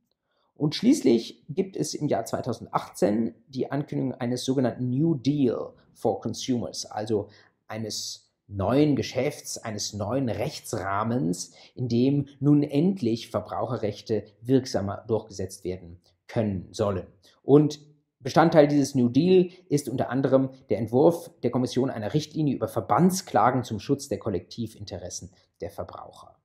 [0.56, 6.84] Und schließlich gibt es im Jahr 2018 die Ankündigung eines sogenannten New Deal for Consumers,
[6.84, 7.28] also
[7.66, 16.68] eines neuen Geschäfts, eines neuen Rechtsrahmens, in dem nun endlich Verbraucherrechte wirksamer durchgesetzt werden können
[16.72, 17.06] sollen.
[17.42, 17.80] Und
[18.22, 23.64] Bestandteil dieses New Deal ist unter anderem der Entwurf der Kommission einer Richtlinie über Verbandsklagen
[23.64, 26.36] zum Schutz der Kollektivinteressen der Verbraucher.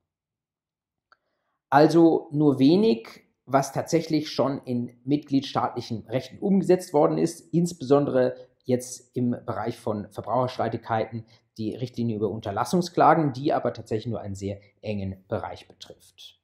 [1.70, 9.32] Also nur wenig, was tatsächlich schon in mitgliedstaatlichen Rechten umgesetzt worden ist, insbesondere jetzt im
[9.32, 11.26] Bereich von Verbraucherstreitigkeiten
[11.58, 16.35] die Richtlinie über Unterlassungsklagen, die aber tatsächlich nur einen sehr engen Bereich betrifft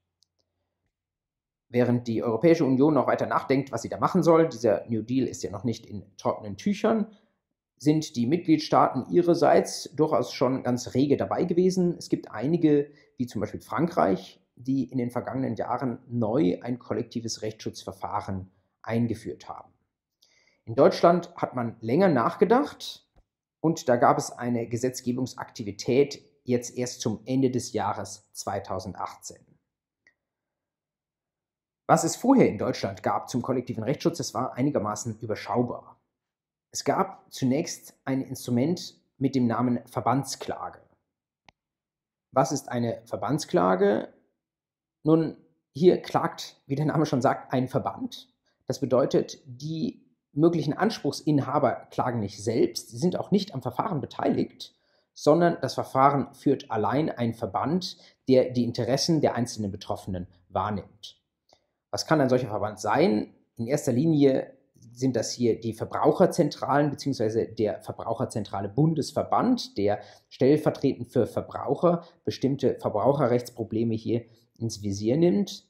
[1.71, 5.27] während die Europäische Union noch weiter nachdenkt, was sie da machen soll, dieser New Deal
[5.27, 7.07] ist ja noch nicht in trockenen Tüchern,
[7.77, 11.95] sind die Mitgliedstaaten ihrerseits durchaus schon ganz rege dabei gewesen.
[11.97, 17.41] Es gibt einige, wie zum Beispiel Frankreich, die in den vergangenen Jahren neu ein kollektives
[17.41, 18.51] Rechtsschutzverfahren
[18.83, 19.73] eingeführt haben.
[20.65, 23.07] In Deutschland hat man länger nachgedacht
[23.61, 29.37] und da gab es eine Gesetzgebungsaktivität jetzt erst zum Ende des Jahres 2018.
[31.91, 35.99] Was es vorher in Deutschland gab zum kollektiven Rechtsschutz, das war einigermaßen überschaubar.
[36.71, 40.79] Es gab zunächst ein Instrument mit dem Namen Verbandsklage.
[42.31, 44.07] Was ist eine Verbandsklage?
[45.03, 45.35] Nun,
[45.73, 48.33] hier klagt, wie der Name schon sagt, ein Verband.
[48.67, 50.01] Das bedeutet, die
[50.31, 54.73] möglichen Anspruchsinhaber klagen nicht selbst, sie sind auch nicht am Verfahren beteiligt,
[55.13, 57.97] sondern das Verfahren führt allein ein Verband,
[58.29, 61.20] der die Interessen der einzelnen Betroffenen wahrnimmt.
[61.91, 63.33] Was kann ein solcher Verband sein?
[63.57, 64.53] In erster Linie
[64.93, 67.53] sind das hier die Verbraucherzentralen bzw.
[67.53, 69.99] der Verbraucherzentrale Bundesverband, der
[70.29, 74.23] stellvertretend für Verbraucher bestimmte Verbraucherrechtsprobleme hier
[74.57, 75.67] ins Visier nimmt.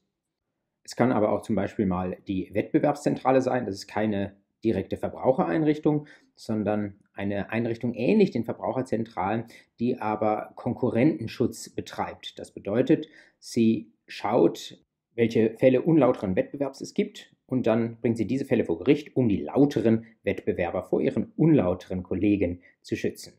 [0.84, 3.66] Es kann aber auch zum Beispiel mal die Wettbewerbszentrale sein.
[3.66, 9.44] Das ist keine direkte Verbrauchereinrichtung, sondern eine Einrichtung ähnlich den Verbraucherzentralen,
[9.78, 12.38] die aber Konkurrentenschutz betreibt.
[12.38, 13.08] Das bedeutet,
[13.38, 14.78] sie schaut,
[15.14, 19.28] welche Fälle unlauteren Wettbewerbs es gibt und dann bringt sie diese Fälle vor Gericht, um
[19.28, 23.34] die lauteren Wettbewerber vor ihren unlauteren Kollegen zu schützen.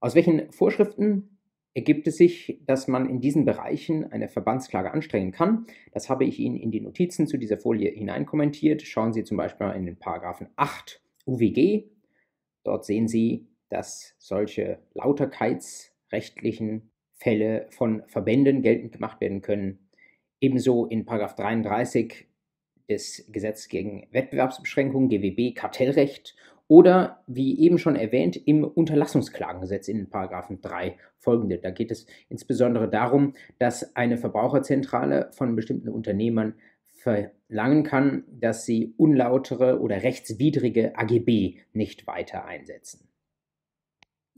[0.00, 1.38] Aus welchen Vorschriften
[1.74, 5.66] ergibt es sich, dass man in diesen Bereichen eine Verbandsklage anstrengen kann?
[5.92, 8.82] Das habe ich Ihnen in die Notizen zu dieser Folie hineinkommentiert.
[8.82, 11.84] Schauen Sie zum Beispiel in den Paragraphen 8 UWG.
[12.64, 19.78] Dort sehen Sie, dass solche lauterkeitsrechtlichen Fälle von Verbänden geltend gemacht werden können.
[20.40, 22.26] Ebenso in 33
[22.88, 26.36] des Gesetzes gegen Wettbewerbsbeschränkungen, GWB, Kartellrecht
[26.68, 31.58] oder wie eben schon erwähnt im Unterlassungsklagengesetz in den Paragraphen 3 folgende.
[31.58, 36.54] Da geht es insbesondere darum, dass eine Verbraucherzentrale von bestimmten Unternehmern
[36.86, 43.08] verlangen kann, dass sie unlautere oder rechtswidrige AGB nicht weiter einsetzen.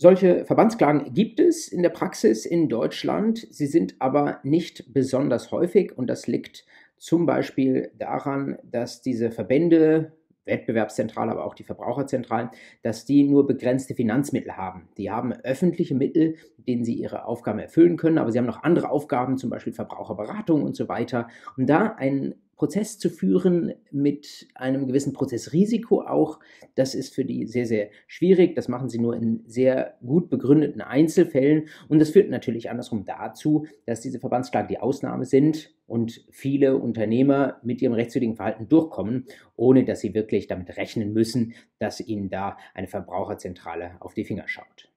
[0.01, 3.49] Solche Verbandsklagen gibt es in der Praxis in Deutschland.
[3.51, 6.65] Sie sind aber nicht besonders häufig und das liegt
[6.99, 10.13] zum Beispiel daran, dass diese Verbände,
[10.45, 12.51] Wettbewerbszentrale, aber auch die Verbraucherzentralen,
[12.83, 14.89] dass die nur begrenzte Finanzmittel haben.
[14.99, 18.63] Die haben öffentliche Mittel, mit denen sie ihre Aufgaben erfüllen können, aber sie haben noch
[18.63, 21.27] andere Aufgaben, zum Beispiel Verbraucherberatung und so weiter.
[21.57, 26.41] Und da ein Prozess zu führen mit einem gewissen Prozessrisiko auch.
[26.75, 28.57] Das ist für die sehr, sehr schwierig.
[28.57, 31.69] Das machen sie nur in sehr gut begründeten Einzelfällen.
[31.89, 37.59] Und das führt natürlich andersrum dazu, dass diese Verbandsklagen die Ausnahme sind und viele Unternehmer
[37.63, 42.59] mit ihrem rechtswidrigen Verhalten durchkommen, ohne dass sie wirklich damit rechnen müssen, dass ihnen da
[42.75, 44.91] eine Verbraucherzentrale auf die Finger schaut.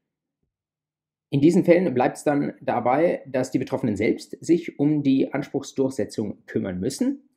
[1.34, 6.46] In diesen Fällen bleibt es dann dabei, dass die Betroffenen selbst sich um die Anspruchsdurchsetzung
[6.46, 7.30] kümmern müssen.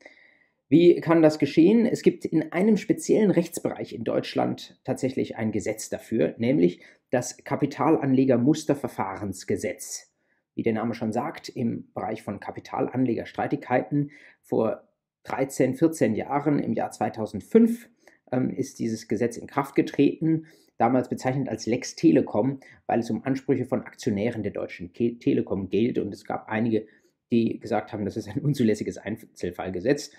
[0.69, 1.87] Wie kann das geschehen?
[1.87, 10.11] Es gibt in einem speziellen Rechtsbereich in Deutschland tatsächlich ein Gesetz dafür, nämlich das Kapitalanlegermusterverfahrensgesetz.
[10.55, 14.11] Wie der Name schon sagt, im Bereich von Kapitalanlegerstreitigkeiten
[14.43, 14.89] vor
[15.25, 17.89] 13, 14 Jahren, im Jahr 2005,
[18.33, 20.47] ähm, ist dieses Gesetz in Kraft getreten
[20.77, 25.99] damals bezeichnet als Lex Telekom, weil es um Ansprüche von Aktionären der Deutschen Telekom gilt.
[25.99, 26.87] Und es gab einige,
[27.31, 30.11] die gesagt haben, das ist ein unzulässiges Einzelfallgesetz.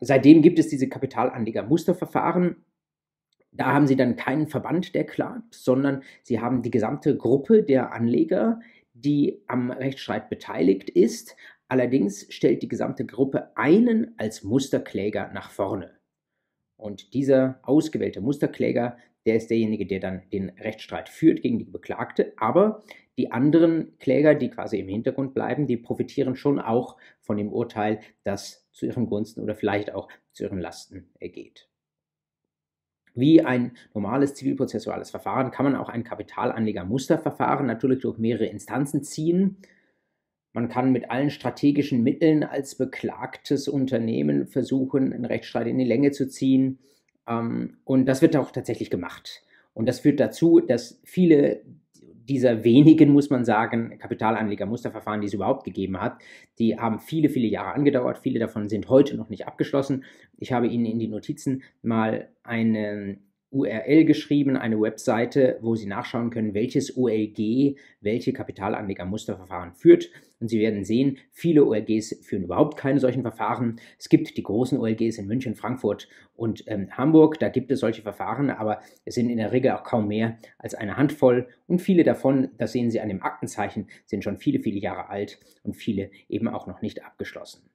[0.00, 2.64] Seitdem gibt es diese Kapitalanleger-Musterverfahren.
[3.50, 7.92] Da haben sie dann keinen Verband, der klagt, sondern sie haben die gesamte Gruppe der
[7.92, 8.60] Anleger,
[8.92, 11.36] die am Rechtsstreit beteiligt ist.
[11.68, 15.98] Allerdings stellt die gesamte Gruppe einen als Musterkläger nach vorne.
[16.76, 18.96] Und dieser ausgewählte Musterkläger
[19.28, 22.32] der ist derjenige, der dann den Rechtsstreit führt gegen die Beklagte.
[22.38, 22.82] Aber
[23.18, 28.00] die anderen Kläger, die quasi im Hintergrund bleiben, die profitieren schon auch von dem Urteil,
[28.24, 31.68] das zu ihren Gunsten oder vielleicht auch zu ihren Lasten ergeht.
[33.14, 39.58] Wie ein normales zivilprozessuales Verfahren kann man auch ein Kapitalanlegermusterverfahren natürlich durch mehrere Instanzen ziehen.
[40.54, 46.12] Man kann mit allen strategischen Mitteln als beklagtes Unternehmen versuchen, einen Rechtsstreit in die Länge
[46.12, 46.78] zu ziehen.
[47.28, 49.42] Ähm, und das wird auch tatsächlich gemacht.
[49.74, 51.62] Und das führt dazu, dass viele
[52.28, 56.18] dieser wenigen, muss man sagen, Kapitalanleger-Musterverfahren, die es überhaupt gegeben hat,
[56.58, 58.18] die haben viele, viele Jahre angedauert.
[58.18, 60.04] Viele davon sind heute noch nicht abgeschlossen.
[60.36, 66.28] Ich habe Ihnen in die Notizen mal einen URL geschrieben, eine Webseite, wo Sie nachschauen
[66.28, 70.10] können, welches OLG welche Kapitalanlegermusterverfahren führt.
[70.40, 73.80] Und Sie werden sehen, viele OLGs führen überhaupt keine solchen Verfahren.
[73.98, 77.40] Es gibt die großen OLGs in München, Frankfurt und ähm, Hamburg.
[77.40, 80.74] Da gibt es solche Verfahren, aber es sind in der Regel auch kaum mehr als
[80.74, 81.48] eine Handvoll.
[81.66, 85.40] Und viele davon, das sehen Sie an dem Aktenzeichen, sind schon viele, viele Jahre alt
[85.64, 87.68] und viele eben auch noch nicht abgeschlossen.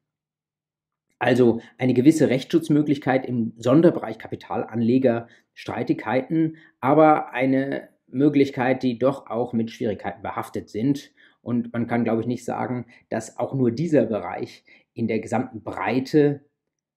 [1.20, 9.72] Also eine gewisse Rechtsschutzmöglichkeit im Sonderbereich Kapitalanleger, Streitigkeiten, aber eine Möglichkeit, die doch auch mit
[9.72, 11.12] Schwierigkeiten behaftet sind.
[11.44, 15.62] Und man kann, glaube ich, nicht sagen, dass auch nur dieser Bereich in der gesamten
[15.62, 16.46] Breite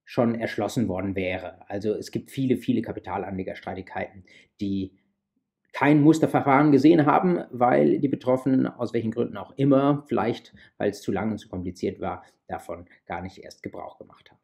[0.05, 1.69] schon erschlossen worden wäre.
[1.69, 4.25] Also es gibt viele, viele Kapitalanlegerstreitigkeiten,
[4.61, 4.97] die
[5.73, 11.03] kein Musterverfahren gesehen haben, weil die Betroffenen aus welchen Gründen auch immer, vielleicht weil es
[11.03, 14.41] zu lang und zu kompliziert war, davon gar nicht erst Gebrauch gemacht haben.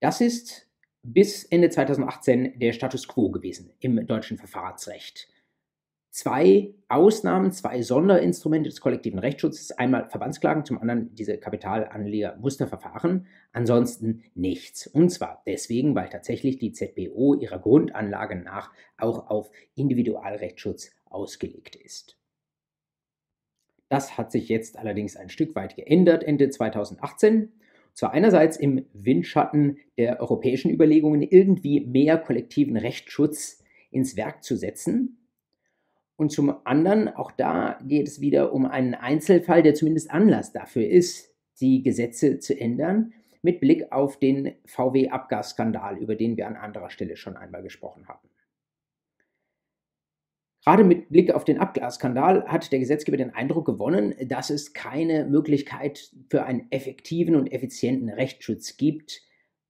[0.00, 0.70] Das ist
[1.02, 5.28] bis Ende 2018 der Status quo gewesen im deutschen Verfahrensrecht
[6.14, 9.72] zwei Ausnahmen, zwei Sonderinstrumente des kollektiven Rechtsschutzes.
[9.72, 13.26] Einmal Verbandsklagen, zum anderen diese Kapitalanleger-Musterverfahren.
[13.52, 14.86] Ansonsten nichts.
[14.86, 22.16] Und zwar deswegen, weil tatsächlich die ZBO ihrer Grundanlage nach auch auf Individualrechtsschutz ausgelegt ist.
[23.88, 27.52] Das hat sich jetzt allerdings ein Stück weit geändert Ende 2018.
[27.92, 35.18] Zwar einerseits im Windschatten der europäischen Überlegungen, irgendwie mehr kollektiven Rechtsschutz ins Werk zu setzen,
[36.16, 40.86] und zum anderen, auch da geht es wieder um einen Einzelfall, der zumindest Anlass dafür
[40.86, 46.90] ist, die Gesetze zu ändern, mit Blick auf den VW-Abgasskandal, über den wir an anderer
[46.90, 48.28] Stelle schon einmal gesprochen haben.
[50.64, 55.26] Gerade mit Blick auf den Abgasskandal hat der Gesetzgeber den Eindruck gewonnen, dass es keine
[55.26, 59.20] Möglichkeit für einen effektiven und effizienten Rechtsschutz gibt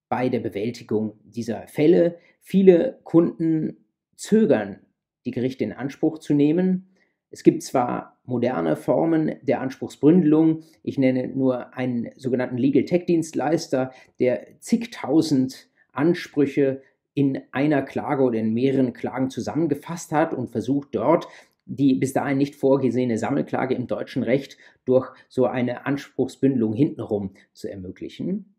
[0.08, 2.18] bei der Bewältigung dieser Fälle.
[2.42, 4.86] Viele Kunden zögern
[5.24, 6.88] die Gerichte in Anspruch zu nehmen.
[7.30, 13.92] Es gibt zwar moderne Formen der Anspruchsbündelung, ich nenne nur einen sogenannten Legal Tech Dienstleister,
[14.20, 16.82] der zigtausend Ansprüche
[17.14, 21.28] in einer Klage oder in mehreren Klagen zusammengefasst hat und versucht dort
[21.66, 27.70] die bis dahin nicht vorgesehene Sammelklage im deutschen Recht durch so eine Anspruchsbündelung hintenrum zu
[27.70, 28.54] ermöglichen.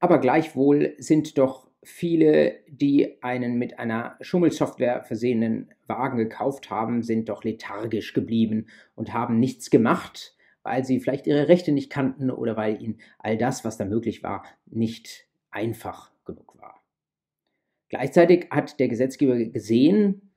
[0.00, 7.28] Aber gleichwohl sind doch viele, die einen mit einer Schummelsoftware versehenen Wagen gekauft haben, sind
[7.28, 12.56] doch lethargisch geblieben und haben nichts gemacht, weil sie vielleicht ihre Rechte nicht kannten oder
[12.56, 16.82] weil ihnen all das, was da möglich war, nicht einfach genug war.
[17.88, 20.28] Gleichzeitig hat der Gesetzgeber gesehen,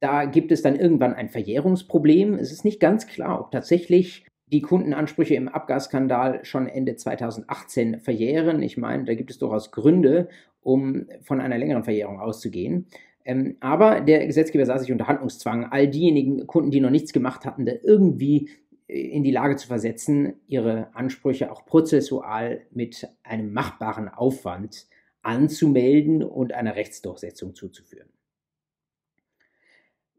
[0.00, 2.34] da gibt es dann irgendwann ein Verjährungsproblem.
[2.34, 8.62] Es ist nicht ganz klar, ob tatsächlich die Kundenansprüche im Abgasskandal schon Ende 2018 verjähren.
[8.62, 10.28] Ich meine, da gibt es durchaus Gründe,
[10.62, 12.86] um von einer längeren Verjährung auszugehen.
[13.24, 17.44] Ähm, aber der Gesetzgeber sah sich unter Handlungszwang, all diejenigen Kunden, die noch nichts gemacht
[17.44, 18.48] hatten, da irgendwie
[18.86, 24.86] äh, in die Lage zu versetzen, ihre Ansprüche auch prozessual mit einem machbaren Aufwand
[25.22, 28.08] anzumelden und einer Rechtsdurchsetzung zuzuführen.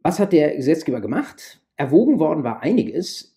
[0.04, 1.62] Was hat der Gesetzgeber gemacht?
[1.78, 3.35] Erwogen worden war einiges,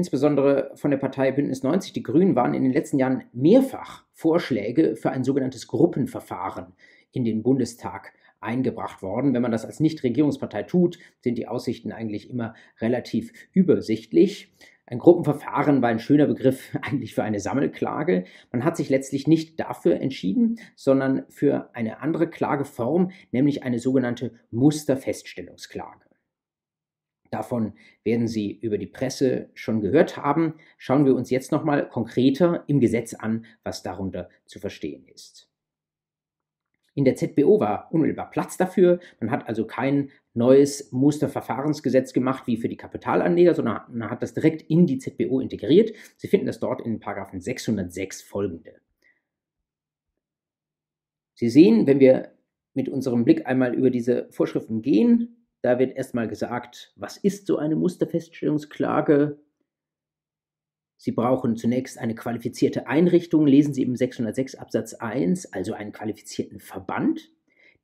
[0.00, 1.92] insbesondere von der Partei Bündnis 90.
[1.92, 6.72] Die Grünen waren in den letzten Jahren mehrfach Vorschläge für ein sogenanntes Gruppenverfahren
[7.12, 9.34] in den Bundestag eingebracht worden.
[9.34, 14.54] Wenn man das als Nichtregierungspartei tut, sind die Aussichten eigentlich immer relativ übersichtlich.
[14.86, 18.24] Ein Gruppenverfahren war ein schöner Begriff eigentlich für eine Sammelklage.
[18.52, 24.32] Man hat sich letztlich nicht dafür entschieden, sondern für eine andere Klageform, nämlich eine sogenannte
[24.50, 26.09] Musterfeststellungsklage.
[27.30, 30.54] Davon werden Sie über die Presse schon gehört haben.
[30.78, 35.48] Schauen wir uns jetzt nochmal konkreter im Gesetz an, was darunter zu verstehen ist.
[36.94, 38.98] In der ZBO war unmittelbar Platz dafür.
[39.20, 44.34] Man hat also kein neues Musterverfahrensgesetz gemacht wie für die Kapitalanleger, sondern man hat das
[44.34, 45.92] direkt in die ZBO integriert.
[46.16, 48.80] Sie finden das dort in Paragraphen 606 folgende.
[51.34, 52.32] Sie sehen, wenn wir
[52.74, 57.58] mit unserem Blick einmal über diese Vorschriften gehen, da wird erstmal gesagt, was ist so
[57.58, 59.38] eine Musterfeststellungsklage?
[60.96, 66.60] Sie brauchen zunächst eine qualifizierte Einrichtung, lesen Sie im 606 Absatz 1, also einen qualifizierten
[66.60, 67.30] Verband,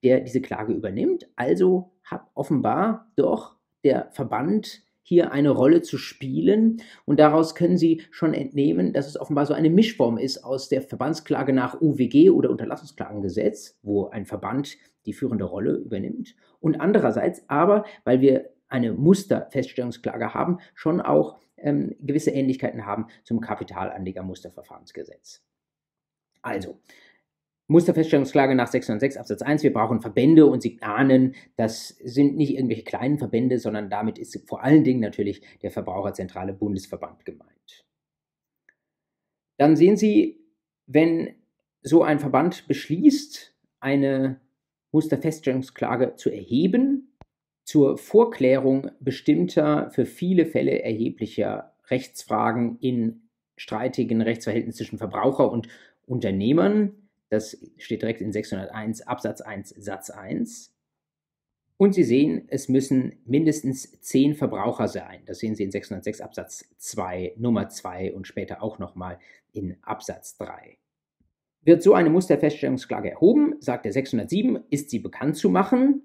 [0.03, 1.29] der diese Klage übernimmt.
[1.37, 6.83] Also hat offenbar doch der Verband hier eine Rolle zu spielen.
[7.05, 10.83] Und daraus können Sie schon entnehmen, dass es offenbar so eine Mischform ist aus der
[10.83, 14.77] Verbandsklage nach UWG oder Unterlassungsklagengesetz, wo ein Verband
[15.07, 16.35] die führende Rolle übernimmt.
[16.59, 23.41] Und andererseits aber, weil wir eine Musterfeststellungsklage haben, schon auch ähm, gewisse Ähnlichkeiten haben zum
[23.41, 25.45] Kapitalanleger-Musterverfahrensgesetz.
[26.43, 26.81] Also,
[27.69, 29.63] Musterfeststellungsklage nach 606 Absatz 1.
[29.63, 34.49] Wir brauchen Verbände und Sie ahnen, das sind nicht irgendwelche kleinen Verbände, sondern damit ist
[34.49, 37.85] vor allen Dingen natürlich der Verbraucherzentrale Bundesverband gemeint.
[39.59, 40.39] Dann sehen Sie,
[40.87, 41.35] wenn
[41.83, 44.41] so ein Verband beschließt, eine
[44.93, 47.17] Musterfeststellungsklage zu erheben,
[47.65, 55.69] zur Vorklärung bestimmter, für viele Fälle erheblicher Rechtsfragen in streitigen Rechtsverhältnissen zwischen Verbraucher und
[56.07, 60.73] Unternehmern, das steht direkt in 601 Absatz 1 Satz 1.
[61.79, 65.23] Und Sie sehen, es müssen mindestens zehn Verbraucher sein.
[65.27, 69.19] Das sehen Sie in 606 Absatz 2 Nummer 2 und später auch nochmal
[69.53, 70.79] in Absatz 3.
[71.63, 76.03] Wird so eine Musterfeststellungsklage erhoben, sagt der 607, ist sie bekannt zu machen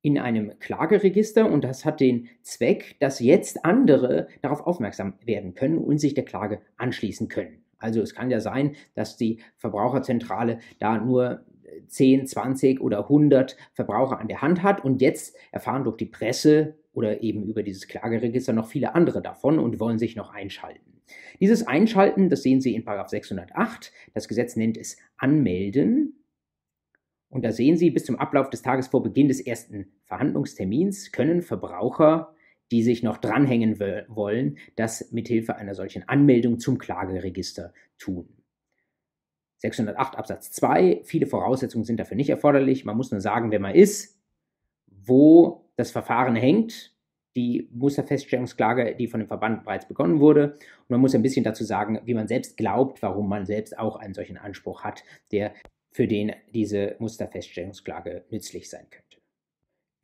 [0.00, 5.78] in einem Klageregister und das hat den Zweck, dass jetzt andere darauf aufmerksam werden können
[5.78, 7.61] und sich der Klage anschließen können.
[7.82, 11.44] Also es kann ja sein, dass die Verbraucherzentrale da nur
[11.88, 16.76] 10, 20 oder 100 Verbraucher an der Hand hat und jetzt erfahren durch die Presse
[16.92, 21.00] oder eben über dieses Klageregister noch viele andere davon und wollen sich noch einschalten.
[21.40, 26.18] Dieses Einschalten, das sehen Sie in 608, das Gesetz nennt es Anmelden.
[27.28, 31.40] Und da sehen Sie, bis zum Ablauf des Tages vor Beginn des ersten Verhandlungstermins können
[31.40, 32.34] Verbraucher
[32.72, 38.28] die sich noch dranhängen wollen, das mithilfe einer solchen Anmeldung zum Klageregister tun.
[39.58, 42.84] 608 Absatz 2, viele Voraussetzungen sind dafür nicht erforderlich.
[42.84, 44.18] Man muss nur sagen, wer man ist,
[44.86, 46.92] wo das Verfahren hängt,
[47.36, 50.52] die Musterfeststellungsklage, die von dem Verband bereits begonnen wurde.
[50.52, 53.96] Und man muss ein bisschen dazu sagen, wie man selbst glaubt, warum man selbst auch
[53.96, 55.54] einen solchen Anspruch hat, der
[55.92, 59.21] für den diese Musterfeststellungsklage nützlich sein könnte.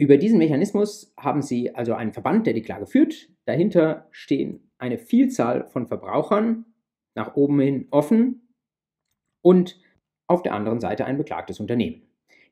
[0.00, 3.28] Über diesen Mechanismus haben Sie also einen Verband, der die Klage führt.
[3.46, 6.66] Dahinter stehen eine Vielzahl von Verbrauchern,
[7.16, 8.54] nach oben hin offen
[9.42, 9.80] und
[10.28, 12.02] auf der anderen Seite ein beklagtes Unternehmen.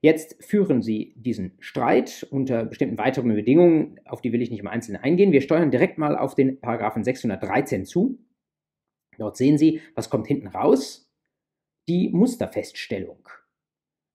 [0.01, 4.66] Jetzt führen Sie diesen Streit unter bestimmten weiteren Bedingungen, auf die will ich nicht im
[4.66, 5.32] Einzelnen eingehen.
[5.32, 8.18] Wir steuern direkt mal auf den Paragraphen 613 zu.
[9.18, 11.09] Dort sehen Sie, was kommt hinten raus?
[11.88, 13.28] Die Musterfeststellung.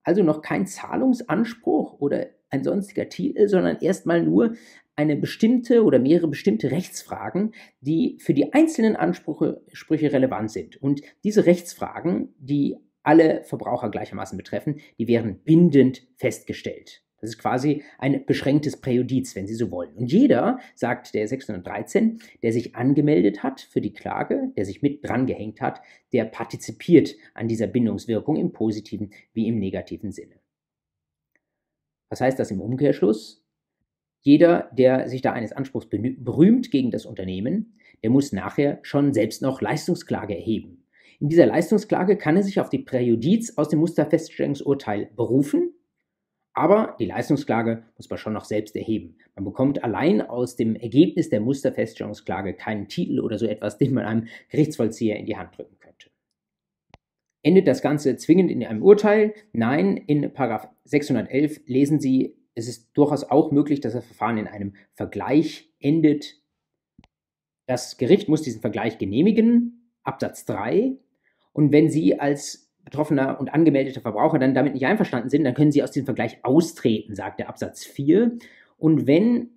[0.04, 4.56] Also noch kein Zahlungsanspruch oder ein sonstiger Titel, sondern erstmal nur
[4.96, 10.82] eine bestimmte oder mehrere bestimmte Rechtsfragen, die für die einzelnen Ansprüche Sprüche relevant sind.
[10.82, 17.04] Und diese Rechtsfragen, die alle Verbraucher gleichermaßen betreffen, die werden bindend festgestellt.
[17.22, 19.94] Das ist quasi ein beschränktes Präjudiz, wenn Sie so wollen.
[19.96, 25.08] Und jeder, sagt der 613, der sich angemeldet hat für die Klage, der sich mit
[25.08, 25.82] drangehängt hat,
[26.14, 30.41] der partizipiert an dieser Bindungswirkung im positiven wie im negativen Sinne.
[32.12, 33.42] Was heißt das im Umkehrschluss?
[34.22, 39.42] jeder, der sich da eines Anspruchs berühmt gegen das Unternehmen, der muss nachher schon selbst
[39.42, 40.86] noch Leistungsklage erheben.
[41.20, 45.74] In dieser Leistungsklage kann er sich auf die Präjudiz aus dem Musterfeststellungsurteil berufen,
[46.54, 49.18] aber die Leistungsklage muss man schon noch selbst erheben.
[49.36, 54.06] Man bekommt allein aus dem Ergebnis der Musterfeststellungsklage keinen Titel oder so etwas, den man
[54.06, 55.81] einem Gerichtsvollzieher in die Hand drücken könnte.
[57.44, 59.34] Endet das Ganze zwingend in einem Urteil?
[59.54, 60.32] Nein, in
[60.86, 66.42] 611 lesen Sie es ist durchaus auch möglich, dass das Verfahren in einem Vergleich endet.
[67.66, 70.98] Das Gericht muss diesen Vergleich genehmigen, Absatz 3.
[71.54, 75.72] Und wenn Sie als betroffener und angemeldeter Verbraucher dann damit nicht einverstanden sind, dann können
[75.72, 78.38] Sie aus diesem Vergleich austreten, sagt der Absatz 4.
[78.78, 79.52] Und wenn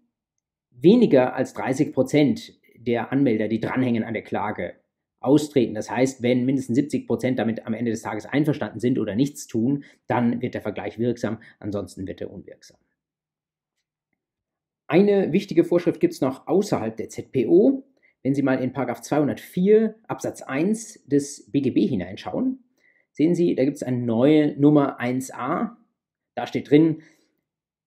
[0.70, 4.74] weniger als 30 Prozent der Anmelder, die dranhängen an der Klage,
[5.24, 5.74] austreten.
[5.74, 9.46] Das heißt, wenn mindestens 70 Prozent damit am Ende des Tages einverstanden sind oder nichts
[9.46, 12.78] tun, dann wird der Vergleich wirksam, ansonsten wird er unwirksam.
[14.86, 17.84] Eine wichtige Vorschrift gibt es noch außerhalb der ZPO.
[18.22, 22.64] Wenn Sie mal in 204 Absatz 1 des BGB hineinschauen,
[23.12, 25.70] sehen Sie, da gibt es eine neue Nummer 1a.
[26.34, 27.02] Da steht drin,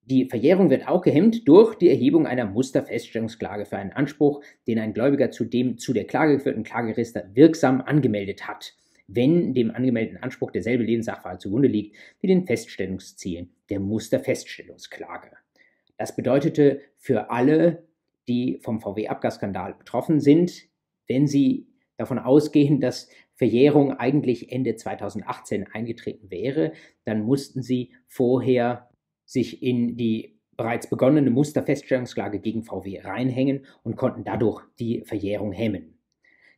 [0.10, 4.94] die Verjährung wird auch gehemmt durch die Erhebung einer Musterfeststellungsklage für einen Anspruch, den ein
[4.94, 8.74] Gläubiger zu dem zu der Klage geführten Klageregister wirksam angemeldet hat,
[9.08, 15.32] wenn dem angemeldeten Anspruch derselbe Lebenssachverhalt zugrunde liegt wie den Feststellungszielen der Musterfeststellungsklage.
[15.98, 17.84] Das bedeutete für alle,
[18.30, 20.70] die vom VW-Abgasskandal betroffen sind,
[21.08, 26.72] wenn sie davon ausgehen, dass Verjährung eigentlich Ende 2018 eingetreten wäre,
[27.04, 28.87] dann mussten sie vorher
[29.28, 36.00] sich in die bereits begonnene Musterfeststellungsklage gegen VW reinhängen und konnten dadurch die Verjährung hemmen.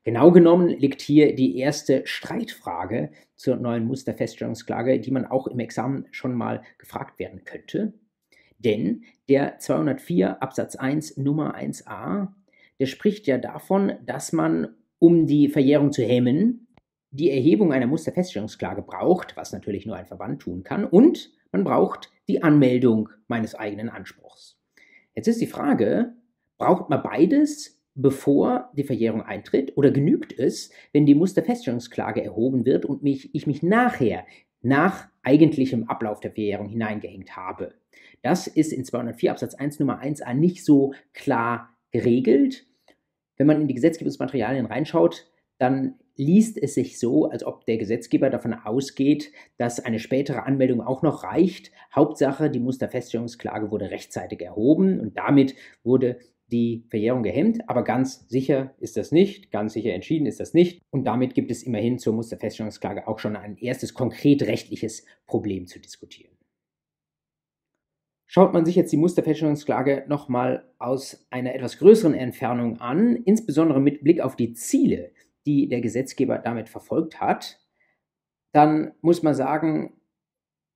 [0.05, 6.07] Genau genommen liegt hier die erste Streitfrage zur neuen Musterfeststellungsklage, die man auch im Examen
[6.11, 7.93] schon mal gefragt werden könnte.
[8.57, 12.30] Denn der 204 Absatz 1 Nummer 1a,
[12.80, 16.67] der spricht ja davon, dass man, um die Verjährung zu hemmen,
[17.11, 22.12] die Erhebung einer Musterfeststellungsklage braucht, was natürlich nur ein Verband tun kann, und man braucht
[22.28, 24.60] die Anmeldung meines eigenen Anspruchs.
[25.16, 26.14] Jetzt ist die Frage,
[26.58, 32.86] braucht man beides, bevor die Verjährung eintritt, oder genügt es, wenn die Musterfeststellungsklage erhoben wird
[32.86, 34.26] und mich, ich mich nachher,
[34.62, 37.74] nach eigentlichem Ablauf der Verjährung hineingehängt habe?
[38.22, 42.68] Das ist in 204 Absatz 1 Nummer 1a nicht so klar geregelt.
[43.38, 48.30] Wenn man in die Gesetzgebungsmaterialien reinschaut, dann liest es sich so, als ob der Gesetzgeber
[48.30, 51.72] davon ausgeht, dass eine spätere Anmeldung auch noch reicht.
[51.95, 56.20] Hauptsache, die Musterfeststellungsklage wurde rechtzeitig erhoben und damit wurde
[56.51, 60.82] die Verjährung gehemmt, aber ganz sicher ist das nicht, ganz sicher entschieden ist das nicht
[60.89, 65.80] und damit gibt es immerhin zur Musterfeststellungsklage auch schon ein erstes konkret rechtliches Problem zu
[65.80, 66.36] diskutieren.
[68.32, 74.03] Schaut man sich jetzt die Musterfeststellungsklage nochmal aus einer etwas größeren Entfernung an, insbesondere mit
[74.03, 75.11] Blick auf die Ziele,
[75.46, 77.60] die der Gesetzgeber damit verfolgt hat,
[78.52, 79.94] dann muss man sagen,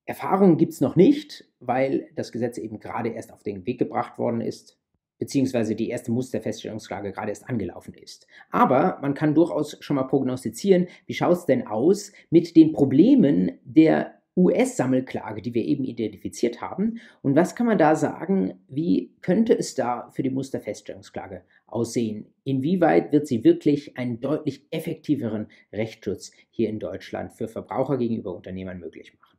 [0.06, 4.18] Erfahrung gibt es noch nicht, weil das Gesetz eben gerade erst auf den Weg gebracht
[4.18, 4.78] worden ist,
[5.18, 8.28] beziehungsweise die erste Musterfeststellungsklage gerade erst angelaufen ist.
[8.50, 13.60] Aber man kann durchaus schon mal prognostizieren, wie schaut es denn aus mit den Problemen
[13.64, 17.00] der US-Sammelklage, die wir eben identifiziert haben.
[17.22, 18.64] Und was kann man da sagen?
[18.68, 22.34] Wie könnte es da für die Musterfeststellungsklage aussehen?
[22.44, 28.80] Inwieweit wird sie wirklich einen deutlich effektiveren Rechtsschutz hier in Deutschland für Verbraucher gegenüber Unternehmern
[28.80, 29.34] möglich machen?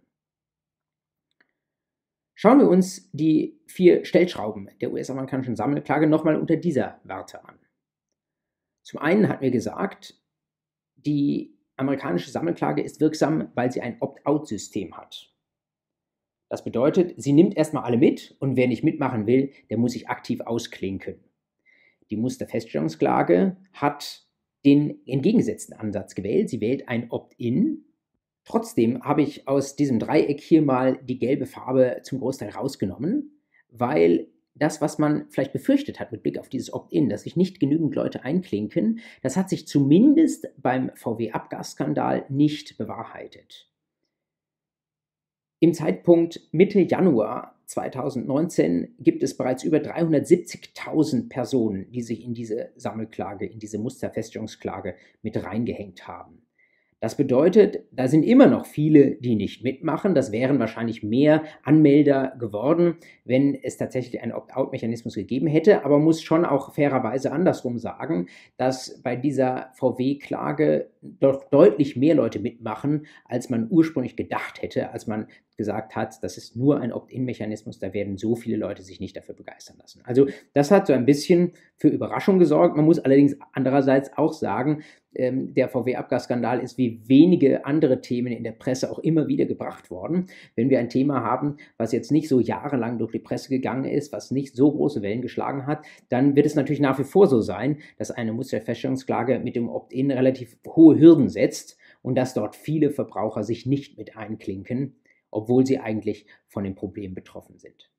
[2.37, 7.59] Schauen wir uns die vier Stellschrauben der US-amerikanischen Sammelklage nochmal unter dieser Warte an.
[8.83, 10.21] Zum einen hatten wir gesagt,
[10.97, 15.31] die amerikanische Sammelklage ist wirksam, weil sie ein Opt-out-System hat.
[16.49, 20.09] Das bedeutet, sie nimmt erstmal alle mit und wer nicht mitmachen will, der muss sich
[20.09, 21.17] aktiv ausklinken.
[22.11, 24.27] Die Musterfeststellungsklage hat
[24.65, 26.49] den entgegengesetzten Ansatz gewählt.
[26.49, 27.85] Sie wählt ein Opt-in.
[28.45, 34.29] Trotzdem habe ich aus diesem Dreieck hier mal die gelbe Farbe zum Großteil rausgenommen, weil
[34.55, 37.95] das, was man vielleicht befürchtet hat mit Blick auf dieses Opt-in, dass sich nicht genügend
[37.95, 43.69] Leute einklinken, das hat sich zumindest beim VW-Abgasskandal nicht bewahrheitet.
[45.61, 52.71] Im Zeitpunkt Mitte Januar 2019 gibt es bereits über 370.000 Personen, die sich in diese
[52.77, 56.44] Sammelklage, in diese Musterfeststellungsklage mit reingehängt haben.
[57.05, 60.15] Das bedeutet, da sind immer noch viele, die nicht mitmachen.
[60.15, 62.97] Das wären wahrscheinlich mehr Anmelder geworden,
[63.27, 65.85] wenn es tatsächlich einen Opt-out-Mechanismus gegeben hätte.
[65.85, 72.41] Aber muss schon auch fairerweise andersrum sagen, dass bei dieser VW-Klage doch deutlich mehr Leute
[72.41, 75.27] mitmachen, als man ursprünglich gedacht hätte, als man
[75.57, 79.35] gesagt hat, das ist nur ein Opt-in-Mechanismus, da werden so viele Leute sich nicht dafür
[79.35, 80.03] begeistern lassen.
[80.05, 82.77] Also das hat so ein bisschen für Überraschung gesorgt.
[82.77, 84.83] Man muss allerdings andererseits auch sagen,
[85.15, 89.91] ähm, der VW-Abgasskandal ist wie wenige andere Themen in der Presse auch immer wieder gebracht
[89.91, 90.27] worden.
[90.57, 94.13] Wenn wir ein Thema haben, was jetzt nicht so jahrelang durch die Presse gegangen ist,
[94.13, 97.41] was nicht so große Wellen geschlagen hat, dann wird es natürlich nach wie vor so
[97.41, 102.91] sein, dass eine Musterfeststellungsklage mit dem Opt-in relativ hohe Hürden setzt und dass dort viele
[102.91, 104.97] Verbraucher sich nicht mit einklinken
[105.35, 107.91] obwohl sie eigentlich von dem Problem betroffen sind.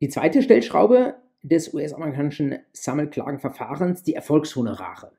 [0.00, 5.12] Die zweite Stellschraube des US-amerikanischen Sammelklagenverfahrens, die Erfolgshonorare.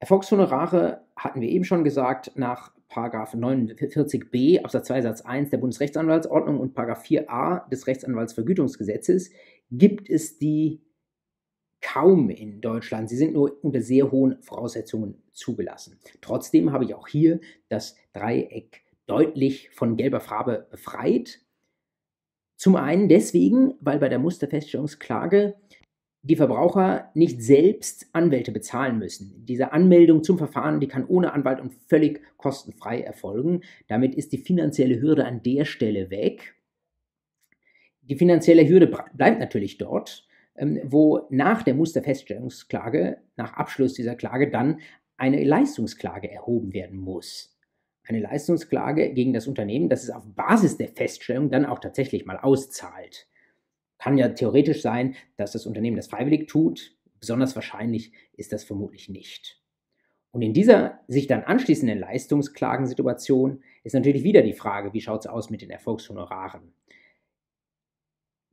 [0.00, 6.74] Erfolgshonorare hatten wir eben schon gesagt, nach 49b Absatz 2 Satz 1 der Bundesrechtsanwaltsordnung und
[6.76, 9.30] 4a des Rechtsanwaltsvergütungsgesetzes
[9.70, 10.80] gibt es die
[11.80, 13.08] kaum in Deutschland.
[13.08, 15.98] Sie sind nur unter sehr hohen Voraussetzungen zugelassen.
[16.20, 21.40] Trotzdem habe ich auch hier das Dreieck deutlich von gelber Farbe befreit.
[22.56, 25.54] Zum einen deswegen, weil bei der Musterfeststellungsklage
[26.22, 29.46] die Verbraucher nicht selbst Anwälte bezahlen müssen.
[29.46, 33.62] Diese Anmeldung zum Verfahren, die kann ohne Anwalt und völlig kostenfrei erfolgen.
[33.86, 36.54] Damit ist die finanzielle Hürde an der Stelle weg.
[38.02, 40.27] Die finanzielle Hürde bleibt natürlich dort,
[40.84, 44.80] wo nach der Musterfeststellungsklage, nach Abschluss dieser Klage dann
[45.16, 47.56] eine Leistungsklage erhoben werden muss.
[48.06, 52.38] Eine Leistungsklage gegen das Unternehmen, das es auf Basis der Feststellung dann auch tatsächlich mal
[52.38, 53.28] auszahlt.
[53.98, 56.96] Kann ja theoretisch sein, dass das Unternehmen das freiwillig tut.
[57.20, 59.60] Besonders wahrscheinlich ist das vermutlich nicht.
[60.30, 65.26] Und in dieser sich dann anschließenden Leistungsklagensituation ist natürlich wieder die Frage, wie schaut es
[65.26, 66.72] aus mit den Erfolgshonoraren?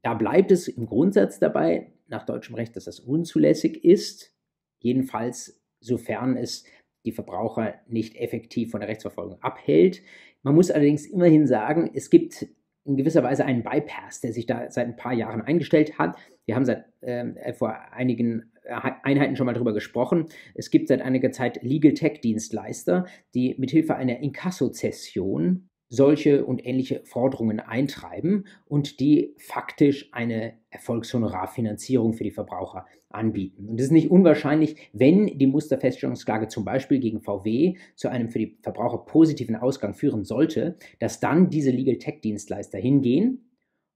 [0.02, 4.34] Da bleibt es im Grundsatz dabei, nach deutschem Recht, dass das unzulässig ist.
[4.80, 6.66] Jedenfalls, sofern es
[7.06, 10.02] die Verbraucher nicht effektiv von der Rechtsverfolgung abhält.
[10.42, 12.48] Man muss allerdings immerhin sagen, es gibt
[12.84, 16.18] in gewisser Weise einen Bypass, der sich da seit ein paar Jahren eingestellt hat.
[16.46, 20.26] Wir haben seit äh, vor einigen Einheiten schon mal darüber gesprochen.
[20.54, 27.02] Es gibt seit einiger Zeit Legal Tech Dienstleister, die mithilfe einer Inkassozession solche und ähnliche
[27.06, 33.70] Forderungen eintreiben und die faktisch eine Erfolgshonorarfinanzierung für die Verbraucher anbieten.
[33.70, 38.40] Und es ist nicht unwahrscheinlich, wenn die Musterfeststellungsklage zum Beispiel gegen VW zu einem für
[38.40, 43.50] die Verbraucher positiven Ausgang führen sollte, dass dann diese Legal Tech Dienstleister hingehen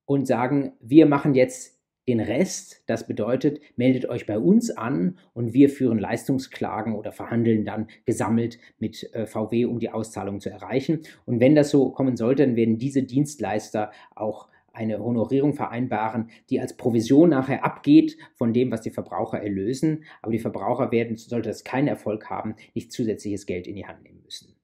[0.06, 1.79] und sagen, wir machen jetzt
[2.10, 7.66] den Rest, das bedeutet, meldet euch bei uns an und wir führen Leistungsklagen oder verhandeln
[7.66, 11.02] dann gesammelt mit äh, VW, um die Auszahlung zu erreichen.
[11.26, 16.60] Und wenn das so kommen sollte, dann werden diese Dienstleister auch eine Honorierung vereinbaren, die
[16.60, 20.04] als Provision nachher abgeht von dem, was die Verbraucher erlösen.
[20.22, 24.04] Aber die Verbraucher werden, sollte das keinen Erfolg haben, nicht zusätzliches Geld in die Hand
[24.04, 24.56] nehmen müssen.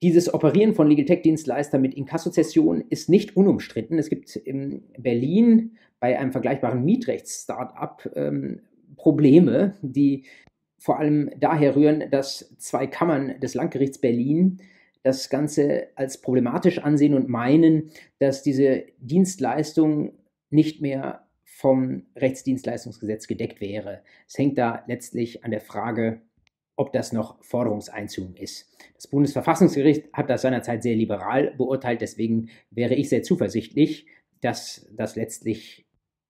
[0.00, 3.98] Dieses Operieren von Legal Tech Dienstleister mit Inkassozession ist nicht unumstritten.
[3.98, 8.60] Es gibt in Berlin bei einem vergleichbaren Mietrechts-Startup ähm,
[8.96, 10.24] Probleme, die
[10.78, 14.60] vor allem daher rühren, dass zwei Kammern des Landgerichts Berlin
[15.02, 20.12] das Ganze als problematisch ansehen und meinen, dass diese Dienstleistung
[20.50, 24.02] nicht mehr vom Rechtsdienstleistungsgesetz gedeckt wäre.
[24.28, 26.20] Es hängt da letztlich an der Frage,
[26.76, 28.72] ob das noch Forderungseinziehung ist.
[28.94, 34.06] Das Bundesverfassungsgericht hat das seinerzeit sehr liberal beurteilt, deswegen wäre ich sehr zuversichtlich,
[34.40, 35.87] dass das letztlich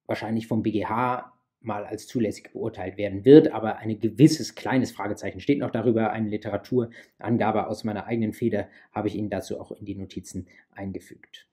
[0.08, 5.58] wahrscheinlich vom BGH mal als zulässig beurteilt werden wird, aber ein gewisses kleines Fragezeichen steht
[5.58, 6.10] noch darüber.
[6.10, 11.48] Eine Literaturangabe aus meiner eigenen Feder habe ich Ihnen dazu auch in die Notizen eingefügt.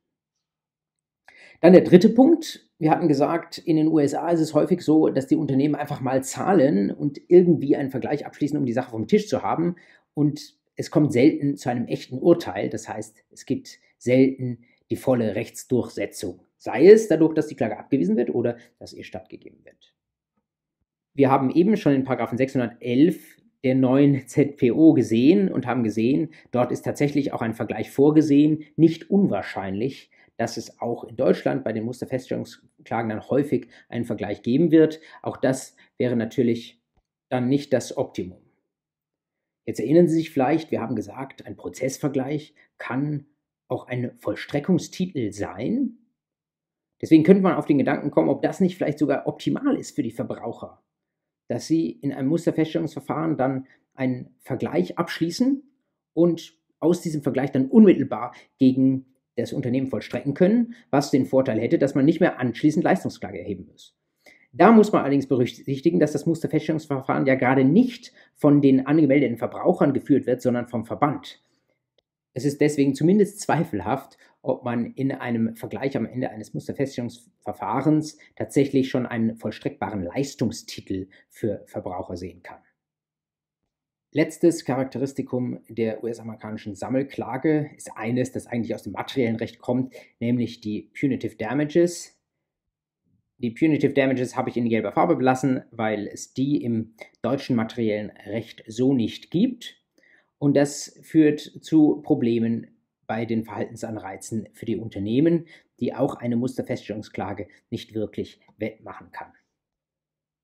[1.62, 2.70] Dann der dritte Punkt.
[2.78, 6.24] Wir hatten gesagt, in den USA ist es häufig so, dass die Unternehmen einfach mal
[6.24, 9.76] zahlen und irgendwie einen Vergleich abschließen, um die Sache vom Tisch zu haben.
[10.14, 12.70] Und es kommt selten zu einem echten Urteil.
[12.70, 16.45] Das heißt, es gibt selten die volle Rechtsdurchsetzung.
[16.58, 19.94] Sei es dadurch, dass die Klage abgewiesen wird oder dass ihr stattgegeben wird.
[21.14, 26.72] Wir haben eben schon in Paragraphen 611 der neuen ZPO gesehen und haben gesehen, dort
[26.72, 31.86] ist tatsächlich auch ein Vergleich vorgesehen, nicht unwahrscheinlich, dass es auch in Deutschland bei den
[31.86, 35.00] Musterfeststellungsklagen dann häufig einen Vergleich geben wird.
[35.22, 36.82] Auch das wäre natürlich
[37.30, 38.42] dann nicht das Optimum.
[39.66, 43.26] Jetzt erinnern Sie sich vielleicht, wir haben gesagt, ein Prozessvergleich kann
[43.68, 45.98] auch ein Vollstreckungstitel sein.
[47.02, 50.04] Deswegen könnte man auf den Gedanken kommen, ob das nicht vielleicht sogar optimal ist für
[50.04, 50.82] die Verbraucher,
[51.48, 55.64] dass sie in einem Musterfeststellungsverfahren dann einen Vergleich abschließen
[56.14, 61.78] und aus diesem Vergleich dann unmittelbar gegen das Unternehmen vollstrecken können, was den Vorteil hätte,
[61.78, 63.96] dass man nicht mehr anschließend Leistungsklage erheben muss.
[64.54, 69.94] Da muss man allerdings berücksichtigen, dass das Musterfeststellungsverfahren ja gerade nicht von den angemeldeten Verbrauchern
[69.94, 71.44] geführt wird, sondern vom Verband.
[72.36, 78.90] Es ist deswegen zumindest zweifelhaft, ob man in einem Vergleich am Ende eines Musterfeststellungsverfahrens tatsächlich
[78.90, 82.60] schon einen vollstreckbaren Leistungstitel für Verbraucher sehen kann.
[84.12, 90.60] Letztes Charakteristikum der US-amerikanischen Sammelklage ist eines, das eigentlich aus dem materiellen Recht kommt, nämlich
[90.60, 92.20] die Punitive Damages.
[93.38, 98.10] Die Punitive Damages habe ich in gelber Farbe belassen, weil es die im deutschen materiellen
[98.26, 99.85] Recht so nicht gibt.
[100.46, 102.78] Und das führt zu Problemen
[103.08, 105.48] bei den Verhaltensanreizen für die Unternehmen,
[105.80, 109.34] die auch eine Musterfeststellungsklage nicht wirklich wettmachen kann.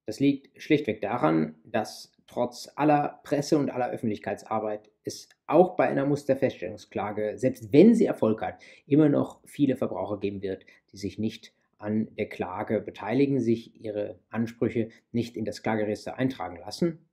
[0.08, 6.08] Das liegt schlichtweg daran, dass trotz aller Presse und aller Öffentlichkeitsarbeit es auch bei einer
[6.08, 8.56] Musterfeststellungsklage, selbst wenn sie Erfolg hat,
[8.88, 14.20] immer noch viele Verbraucher geben wird, die sich nicht an der Klage beteiligen, sich ihre
[14.32, 17.08] Ansprüche nicht in das Klageregister eintragen lassen.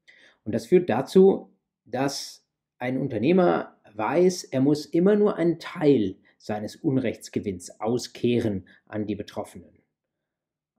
[0.44, 1.52] Und das führt dazu,
[1.84, 2.47] dass
[2.78, 9.82] ein Unternehmer weiß, er muss immer nur einen Teil seines Unrechtsgewinns auskehren an die Betroffenen.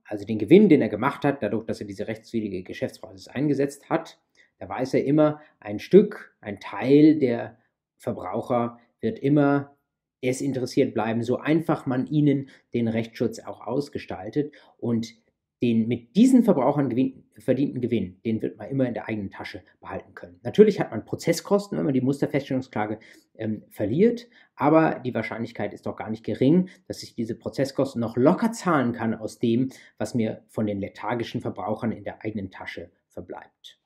[0.05, 4.19] Also den Gewinn, den er gemacht hat, dadurch, dass er diese rechtswidrige Geschäftspraxis eingesetzt hat,
[4.57, 7.57] da weiß er immer, ein Stück, ein Teil der
[7.97, 9.77] Verbraucher wird immer
[10.23, 14.53] desinteressiert bleiben, so einfach man ihnen den Rechtsschutz auch ausgestaltet.
[14.77, 15.15] Und
[15.61, 16.89] den mit diesen Verbrauchern
[17.37, 20.39] verdienten Gewinn, den wird man immer in der eigenen Tasche behalten können.
[20.43, 22.99] Natürlich hat man Prozesskosten, wenn man die Musterfeststellungsklage
[23.35, 28.15] ähm, verliert, aber die Wahrscheinlichkeit ist doch gar nicht gering, dass ich diese Prozesskosten noch
[28.15, 32.91] locker zahlen kann aus dem, was mir von den lethargischen Verbrauchern in der eigenen Tasche
[33.07, 33.79] verbleibt.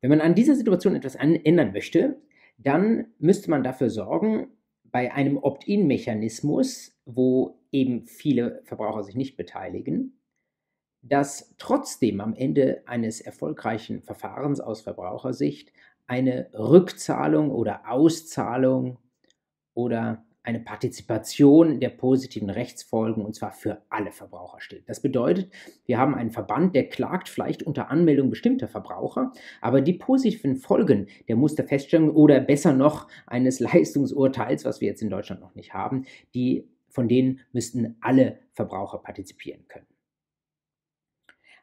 [0.00, 2.20] Wenn man an dieser Situation etwas ändern möchte,
[2.56, 4.48] dann müsste man dafür sorgen,
[4.90, 10.20] bei einem Opt-in-Mechanismus, wo eben viele Verbraucher sich nicht beteiligen,
[11.02, 15.72] dass trotzdem am Ende eines erfolgreichen Verfahrens aus Verbrauchersicht
[16.06, 18.98] eine Rückzahlung oder Auszahlung
[19.74, 24.88] oder eine Partizipation der positiven Rechtsfolgen und zwar für alle Verbraucher steht.
[24.88, 25.52] Das bedeutet,
[25.84, 31.08] wir haben einen Verband, der klagt vielleicht unter Anmeldung bestimmter Verbraucher, aber die positiven Folgen
[31.28, 36.06] der Musterfeststellung oder besser noch eines Leistungsurteils, was wir jetzt in Deutschland noch nicht haben,
[36.34, 36.66] die
[36.98, 39.86] von denen müssten alle Verbraucher partizipieren können.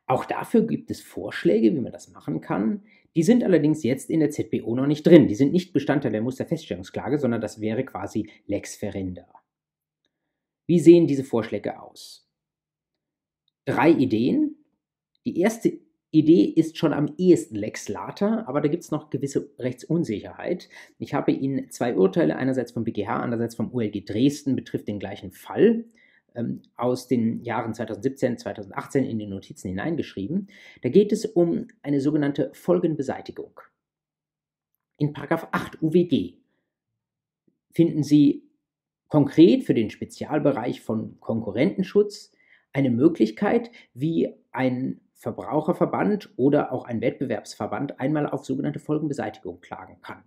[0.05, 2.85] Auch dafür gibt es Vorschläge, wie man das machen kann.
[3.17, 5.27] Die sind allerdings jetzt in der ZBO noch nicht drin.
[5.27, 9.27] Die sind nicht Bestandteil der Musterfeststellungsklage, sondern das wäre quasi Lex Ferenda.
[10.67, 12.31] Wie sehen diese Vorschläge aus?
[13.65, 14.55] Drei Ideen.
[15.25, 15.81] Die erste
[16.11, 20.69] Idee ist schon am ehesten Lex Lata, aber da gibt es noch gewisse Rechtsunsicherheit.
[20.97, 25.31] Ich habe Ihnen zwei Urteile, einerseits vom BGH, andererseits vom ULG Dresden, betrifft den gleichen
[25.31, 25.85] Fall
[26.35, 30.47] ähm, aus den Jahren 2017, 2018 in die Notizen hineingeschrieben.
[30.81, 33.59] Da geht es um eine sogenannte Folgenbeseitigung.
[34.97, 36.37] In 8 UWG
[37.71, 38.43] finden Sie
[39.07, 42.31] konkret für den Spezialbereich von Konkurrentenschutz
[42.71, 50.23] eine Möglichkeit, wie ein Verbraucherverband oder auch ein Wettbewerbsverband einmal auf sogenannte Folgenbeseitigung klagen kann.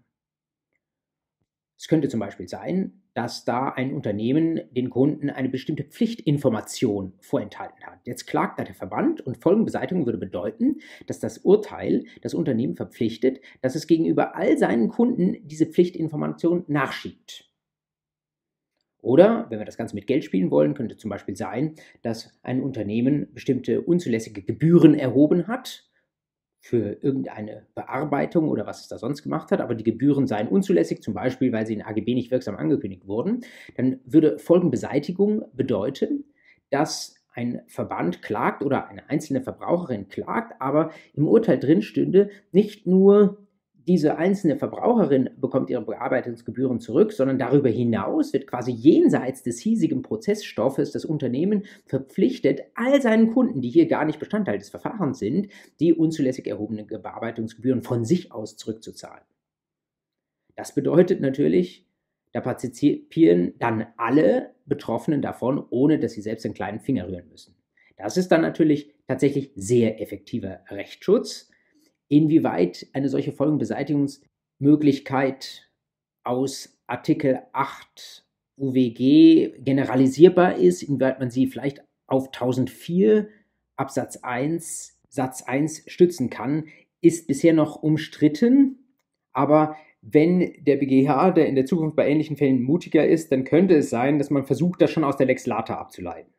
[1.79, 7.85] Es könnte zum Beispiel sein, dass da ein Unternehmen den Kunden eine bestimmte Pflichtinformation vorenthalten
[7.85, 8.01] hat.
[8.05, 13.41] Jetzt klagt da der Verband und Folgenbeseitigung würde bedeuten, dass das Urteil das Unternehmen verpflichtet,
[13.61, 17.48] dass es gegenüber all seinen Kunden diese Pflichtinformation nachschiebt.
[19.01, 22.63] Oder, wenn wir das Ganze mit Geld spielen wollen, könnte zum Beispiel sein, dass ein
[22.63, 25.89] Unternehmen bestimmte unzulässige Gebühren erhoben hat
[26.61, 31.03] für irgendeine Bearbeitung oder was es da sonst gemacht hat, aber die Gebühren seien unzulässig,
[31.03, 33.43] zum Beispiel weil sie in AGB nicht wirksam angekündigt wurden,
[33.77, 36.25] dann würde Folgenbeseitigung bedeuten,
[36.71, 42.87] dass ein Verband klagt oder eine einzelne Verbraucherin klagt, aber im Urteil drin stünde nicht
[42.87, 43.48] nur
[43.89, 50.03] diese einzelne Verbraucherin bekommt ihre Bearbeitungsgebühren zurück, sondern darüber hinaus wird quasi jenseits des hiesigen
[50.03, 55.49] Prozessstoffes das Unternehmen verpflichtet, all seinen Kunden, die hier gar nicht Bestandteil des Verfahrens sind,
[55.81, 59.25] die unzulässig erhobenen Bearbeitungsgebühren von sich aus zurückzuzahlen.
[60.55, 61.87] Das bedeutet natürlich,
[62.33, 67.55] da partizipieren dann alle Betroffenen davon, ohne dass sie selbst den kleinen Finger rühren müssen.
[67.97, 71.48] Das ist dann natürlich tatsächlich sehr effektiver Rechtsschutz
[72.09, 75.71] inwieweit eine solche Folgenbeseitigungsmöglichkeit
[76.25, 83.29] aus Artikel 8 UWG generalisierbar ist, inwieweit man sie vielleicht auf 1004
[83.77, 86.65] Absatz 1 Satz 1 stützen kann,
[87.01, 88.79] ist bisher noch umstritten.
[89.33, 93.77] Aber wenn der BGH, der in der Zukunft bei ähnlichen Fällen mutiger ist, dann könnte
[93.77, 96.33] es sein, dass man versucht, das schon aus der Lex Lata abzuleiten.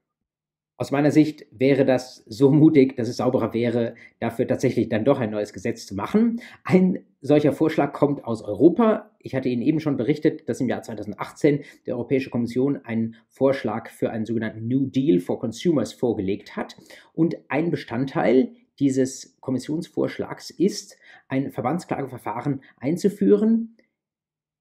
[0.80, 5.20] Aus meiner Sicht wäre das so mutig, dass es sauberer wäre, dafür tatsächlich dann doch
[5.20, 6.40] ein neues Gesetz zu machen.
[6.64, 9.12] Ein solcher Vorschlag kommt aus Europa.
[9.20, 13.90] Ich hatte Ihnen eben schon berichtet, dass im Jahr 2018 die Europäische Kommission einen Vorschlag
[13.90, 16.78] für einen sogenannten New Deal for Consumers vorgelegt hat.
[17.12, 20.96] Und ein Bestandteil dieses Kommissionsvorschlags ist,
[21.28, 23.76] ein Verbandsklageverfahren einzuführen,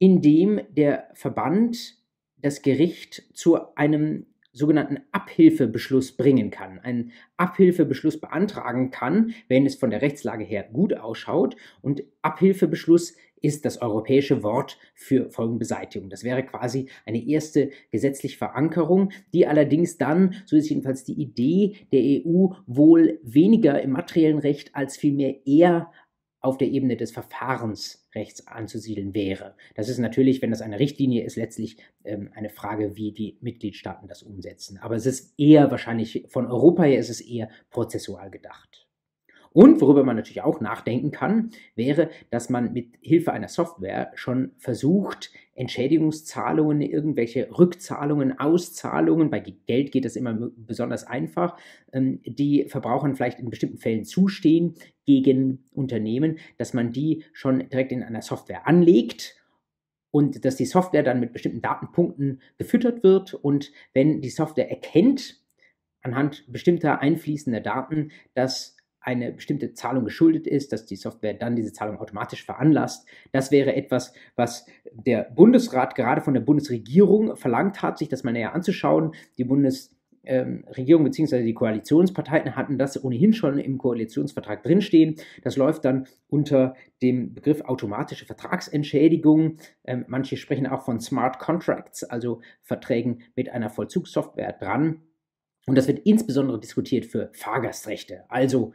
[0.01, 1.97] in dem der Verband
[2.39, 4.27] das Gericht zu einem
[4.59, 10.95] sogenannten Abhilfebeschluss bringen kann, einen Abhilfebeschluss beantragen kann, wenn es von der Rechtslage her gut
[10.95, 11.57] ausschaut.
[11.81, 16.11] Und Abhilfebeschluss ist das europäische Wort für Folgenbeseitigung.
[16.11, 21.77] Das wäre quasi eine erste gesetzliche Verankerung, die allerdings dann, so ist jedenfalls die Idee
[21.93, 25.93] der EU, wohl weniger im materiellen Recht als vielmehr eher
[26.41, 29.57] auf der Ebene des Verfahrensrechts anzusiedeln wäre.
[29.75, 34.09] Das ist natürlich, wenn das eine Richtlinie ist, letztlich ähm, eine Frage, wie die Mitgliedstaaten
[34.09, 34.79] das umsetzen.
[34.79, 38.89] Aber es ist eher wahrscheinlich, von Europa her ist es eher prozessual gedacht.
[39.51, 44.53] Und worüber man natürlich auch nachdenken kann, wäre, dass man mit Hilfe einer Software schon
[44.59, 51.59] versucht, Entschädigungszahlungen, irgendwelche Rückzahlungen, Auszahlungen, bei Geld geht das immer besonders einfach,
[51.93, 57.93] ähm, die Verbrauchern vielleicht in bestimmten Fällen zustehen gegen Unternehmen, dass man die schon direkt
[57.93, 59.37] in einer Software anlegt
[60.11, 63.35] und dass die Software dann mit bestimmten Datenpunkten gefüttert wird.
[63.35, 65.43] Und wenn die Software erkennt,
[66.03, 71.73] anhand bestimmter einfließender Daten, dass eine bestimmte Zahlung geschuldet ist, dass die Software dann diese
[71.73, 73.07] Zahlung automatisch veranlasst.
[73.33, 78.33] Das wäre etwas, was der Bundesrat gerade von der Bundesregierung verlangt hat, sich das mal
[78.33, 79.13] näher anzuschauen.
[79.39, 81.43] Die Bundesregierung bzw.
[81.45, 85.17] die Koalitionsparteien hatten das ohnehin schon im Koalitionsvertrag drinstehen.
[85.43, 89.59] Das läuft dann unter dem Begriff automatische Vertragsentschädigung.
[89.85, 95.03] Ähm, manche sprechen auch von Smart Contracts, also Verträgen mit einer Vollzugssoftware dran.
[95.67, 98.73] Und das wird insbesondere diskutiert für Fahrgastrechte, also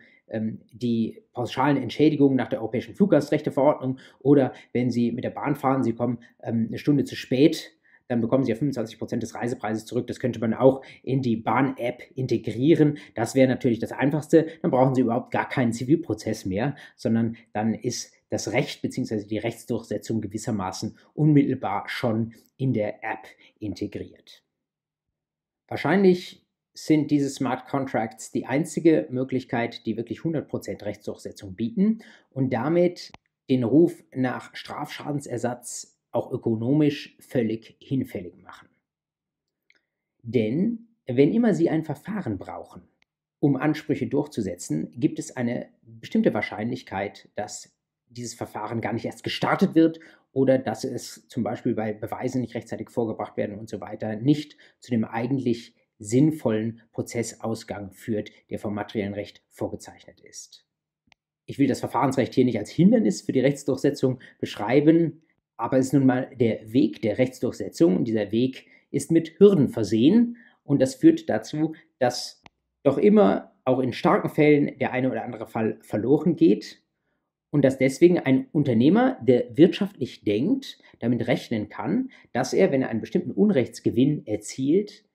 [0.72, 5.94] die pauschalen Entschädigungen nach der Europäischen Fluggastrechteverordnung oder wenn Sie mit der Bahn fahren, Sie
[5.94, 7.74] kommen ähm, eine Stunde zu spät,
[8.08, 10.08] dann bekommen Sie ja 25 Prozent des Reisepreises zurück.
[10.08, 12.98] Das könnte man auch in die Bahn-App integrieren.
[13.16, 14.48] Das wäre natürlich das Einfachste.
[14.62, 19.26] Dann brauchen Sie überhaupt gar keinen Zivilprozess mehr, sondern dann ist das Recht bzw.
[19.26, 23.28] die Rechtsdurchsetzung gewissermaßen unmittelbar schon in der App
[23.60, 24.44] integriert.
[25.68, 26.43] Wahrscheinlich
[26.74, 32.00] sind diese Smart Contracts die einzige Möglichkeit, die wirklich 100% Rechtsdurchsetzung bieten
[32.32, 33.12] und damit
[33.50, 38.70] den Ruf nach Strafschadensersatz auch ökonomisch völlig hinfällig machen.
[40.22, 42.88] Denn wenn immer Sie ein Verfahren brauchen,
[43.40, 47.76] um Ansprüche durchzusetzen, gibt es eine bestimmte Wahrscheinlichkeit, dass
[48.08, 50.00] dieses Verfahren gar nicht erst gestartet wird
[50.32, 54.56] oder dass es zum Beispiel, weil Beweise nicht rechtzeitig vorgebracht werden und so weiter, nicht
[54.80, 60.66] zu dem eigentlich sinnvollen Prozessausgang führt, der vom materiellen Recht vorgezeichnet ist.
[61.46, 65.24] Ich will das Verfahrensrecht hier nicht als Hindernis für die Rechtsdurchsetzung beschreiben,
[65.58, 69.70] aber es ist nun mal der Weg der Rechtsdurchsetzung und dieser Weg ist mit Hürden
[69.70, 72.42] versehen und das führt dazu, dass
[72.84, 76.82] doch immer auch in starken Fällen der eine oder andere Fall verloren geht
[77.50, 82.90] und dass deswegen ein Unternehmer, der wirtschaftlich denkt, damit rechnen kann, dass er, wenn er
[82.90, 85.06] einen bestimmten Unrechtsgewinn erzielt,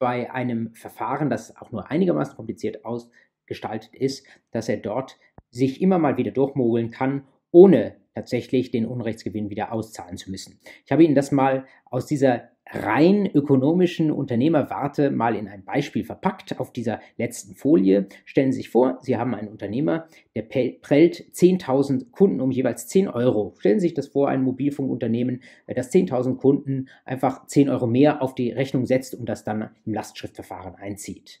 [0.00, 5.18] bei einem Verfahren, das auch nur einigermaßen kompliziert ausgestaltet ist, dass er dort
[5.50, 10.58] sich immer mal wieder durchmogeln kann, ohne tatsächlich den Unrechtsgewinn wieder auszahlen zu müssen.
[10.84, 16.60] Ich habe Ihnen das mal aus dieser rein ökonomischen Unternehmerwarte mal in ein Beispiel verpackt
[16.60, 18.06] auf dieser letzten Folie.
[18.24, 23.08] Stellen Sie sich vor, Sie haben einen Unternehmer, der prellt 10.000 Kunden um jeweils 10
[23.08, 23.54] Euro.
[23.58, 28.22] Stellen Sie sich das vor, ein Mobilfunkunternehmen, äh, das 10.000 Kunden einfach 10 Euro mehr
[28.22, 31.40] auf die Rechnung setzt und das dann im Lastschriftverfahren einzieht.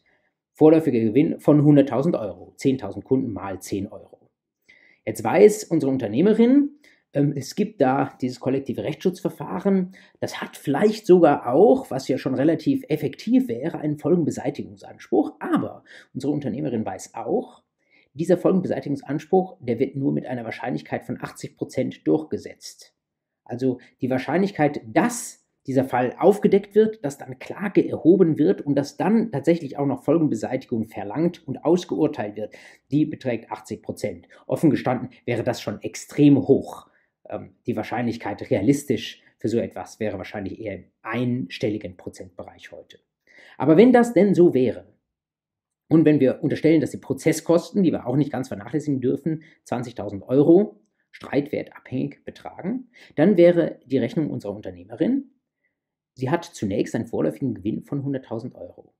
[0.52, 2.54] Vorläufiger Gewinn von 100.000 Euro.
[2.58, 4.19] 10.000 Kunden mal 10 Euro.
[5.04, 6.80] Jetzt weiß unsere Unternehmerin,
[7.12, 9.92] ähm, es gibt da dieses kollektive Rechtsschutzverfahren.
[10.20, 15.32] Das hat vielleicht sogar auch, was ja schon relativ effektiv wäre, einen Folgenbeseitigungsanspruch.
[15.40, 15.84] Aber
[16.14, 17.62] unsere Unternehmerin weiß auch,
[18.14, 22.94] dieser Folgenbeseitigungsanspruch, der wird nur mit einer Wahrscheinlichkeit von 80 Prozent durchgesetzt.
[23.44, 25.39] Also die Wahrscheinlichkeit, dass
[25.70, 30.02] dieser Fall aufgedeckt wird, dass dann Klage erhoben wird und dass dann tatsächlich auch noch
[30.02, 32.54] Folgenbeseitigung verlangt und ausgeurteilt wird,
[32.90, 34.28] die beträgt 80 Prozent.
[34.48, 36.88] Offen gestanden wäre das schon extrem hoch
[37.28, 42.98] ähm, die Wahrscheinlichkeit realistisch für so etwas wäre wahrscheinlich eher im einstelligen Prozentbereich heute.
[43.56, 44.86] Aber wenn das denn so wäre,
[45.88, 50.22] und wenn wir unterstellen, dass die Prozesskosten, die wir auch nicht ganz vernachlässigen dürfen, 20.000
[50.26, 50.80] Euro
[51.12, 55.30] streitwertabhängig betragen, dann wäre die Rechnung unserer Unternehmerin,
[56.20, 58.94] sie hat zunächst einen vorläufigen Gewinn von 100.000 Euro.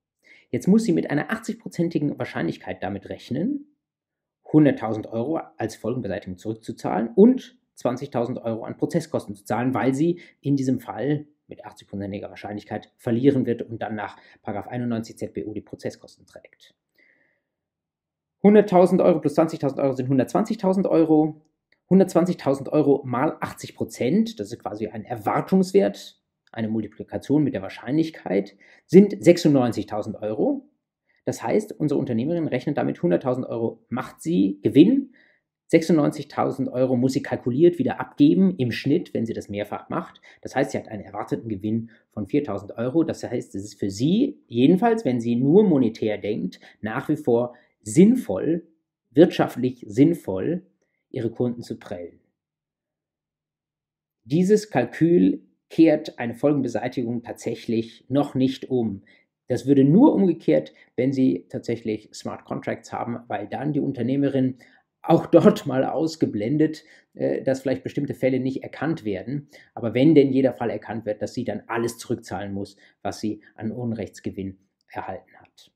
[0.50, 3.76] Jetzt muss sie mit einer 80-prozentigen Wahrscheinlichkeit damit rechnen,
[4.46, 10.56] 100.000 Euro als Folgenbeseitigung zurückzuzahlen und 20.000 Euro an Prozesskosten zu zahlen, weil sie in
[10.56, 16.74] diesem Fall mit 80%iger Wahrscheinlichkeit verlieren wird und dann nach 91 ZBU die Prozesskosten trägt.
[18.42, 21.42] 100.000 Euro plus 20.000 Euro sind 120.000 Euro.
[21.90, 26.19] 120.000 Euro mal 80 Prozent, das ist quasi ein Erwartungswert,
[26.52, 30.68] eine Multiplikation mit der Wahrscheinlichkeit, sind 96.000 Euro.
[31.24, 35.14] Das heißt, unsere Unternehmerin rechnet damit 100.000 Euro macht sie Gewinn.
[35.72, 40.20] 96.000 Euro muss sie kalkuliert wieder abgeben im Schnitt, wenn sie das mehrfach macht.
[40.42, 43.04] Das heißt, sie hat einen erwarteten Gewinn von 4.000 Euro.
[43.04, 47.54] Das heißt, es ist für sie, jedenfalls, wenn sie nur monetär denkt, nach wie vor
[47.82, 48.66] sinnvoll,
[49.10, 50.66] wirtschaftlich sinnvoll,
[51.10, 52.20] ihre Kunden zu prellen.
[54.24, 59.02] Dieses Kalkül kehrt eine Folgenbeseitigung tatsächlich noch nicht um.
[59.48, 64.58] Das würde nur umgekehrt, wenn Sie tatsächlich Smart Contracts haben, weil dann die Unternehmerin
[65.02, 69.48] auch dort mal ausgeblendet, äh, dass vielleicht bestimmte Fälle nicht erkannt werden.
[69.74, 73.40] Aber wenn denn jeder Fall erkannt wird, dass sie dann alles zurückzahlen muss, was sie
[73.54, 74.58] an Unrechtsgewinn
[74.88, 75.72] erhalten hat.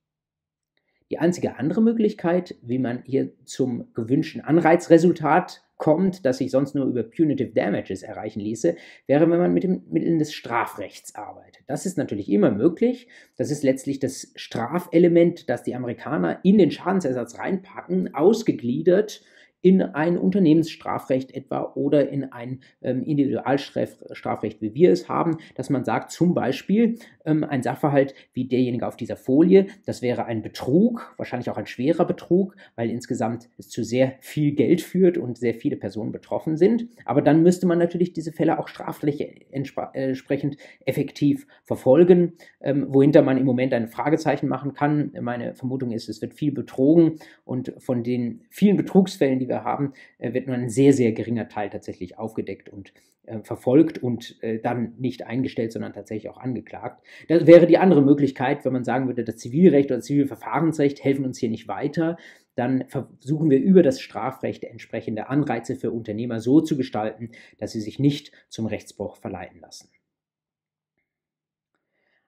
[1.11, 6.87] Die einzige andere Möglichkeit, wie man hier zum gewünschten Anreizresultat kommt, das sich sonst nur
[6.87, 11.65] über Punitive Damages erreichen ließe, wäre, wenn man mit den Mitteln des Strafrechts arbeitet.
[11.67, 13.09] Das ist natürlich immer möglich.
[13.37, 19.23] Das ist letztlich das Strafelement, das die Amerikaner in den Schadensersatz reinpacken, ausgegliedert
[19.65, 25.85] in ein Unternehmensstrafrecht etwa oder in ein ähm, Individualstrafrecht, wie wir es haben, dass man
[25.87, 31.15] sagt, zum Beispiel ähm, ein Sachverhalt wie derjenige auf dieser Folie, das wäre ein Betrug,
[31.17, 35.55] wahrscheinlich auch ein schwerer Betrug, weil insgesamt es zu sehr viel Geld führt und sehr
[35.55, 36.87] viele Personen betroffen sind.
[37.07, 43.39] Aber dann müsste man natürlich diese Fälle auch straflich entsprechend effektiv verfolgen, ähm, wohinter man
[43.39, 45.11] im Moment ein Fragezeichen machen kann.
[45.23, 49.65] Meine Vermutung ist, es wird viel betrogen und von den vielen Betrugsfällen, die wir wir
[49.65, 52.93] haben, äh, wird nur ein sehr, sehr geringer Teil tatsächlich aufgedeckt und
[53.27, 57.03] äh, verfolgt und äh, dann nicht eingestellt, sondern tatsächlich auch angeklagt.
[57.29, 61.39] Das wäre die andere Möglichkeit, wenn man sagen würde, das Zivilrecht oder Zivilverfahrensrecht helfen uns
[61.39, 62.19] hier nicht weiter.
[62.57, 67.81] Dann versuchen wir über das Strafrecht entsprechende Anreize für Unternehmer so zu gestalten, dass sie
[67.81, 69.89] sich nicht zum Rechtsbruch verleiten lassen.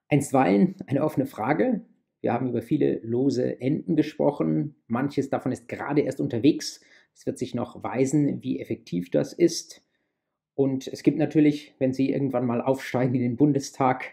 [0.08, 1.84] Einstweilen eine offene Frage.
[2.20, 4.76] Wir haben über viele lose Enden gesprochen.
[4.86, 6.80] Manches davon ist gerade erst unterwegs.
[7.16, 9.82] Es wird sich noch weisen, wie effektiv das ist.
[10.54, 14.04] Und es gibt natürlich, wenn Sie irgendwann mal aufsteigen in den Bundestag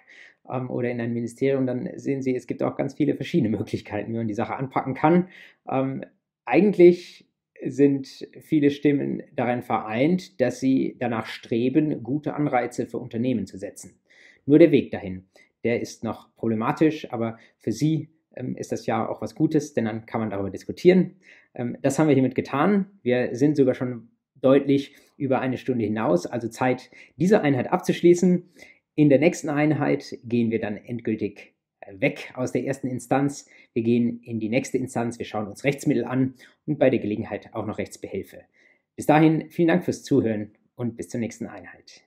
[0.50, 4.14] ähm, oder in ein Ministerium, dann sehen Sie, es gibt auch ganz viele verschiedene Möglichkeiten,
[4.14, 5.28] wie man die Sache anpacken kann.
[5.70, 6.06] Ähm,
[6.46, 7.28] eigentlich
[7.66, 14.00] sind viele Stimmen darin vereint, dass sie danach streben, gute Anreize für Unternehmen zu setzen.
[14.46, 15.26] Nur der Weg dahin,
[15.64, 18.10] der ist noch problematisch, aber für Sie
[18.56, 21.16] ist das ja auch was Gutes, denn dann kann man darüber diskutieren.
[21.54, 22.88] Ähm, das haben wir hiermit getan.
[23.02, 24.10] Wir sind sogar schon
[24.42, 28.50] deutlich über eine Stunde hinaus, also Zeit, diese Einheit abzuschließen.
[28.96, 33.50] In der nächsten Einheit gehen wir dann endgültig äh, weg aus der ersten Instanz.
[33.74, 37.54] Wir gehen in die nächste Instanz, wir schauen uns Rechtsmittel an und bei der Gelegenheit
[37.54, 38.42] auch noch Rechtsbehelfe.
[38.96, 42.04] Bis dahin vielen Dank fürs Zuhören und bis zur nächsten Einheit.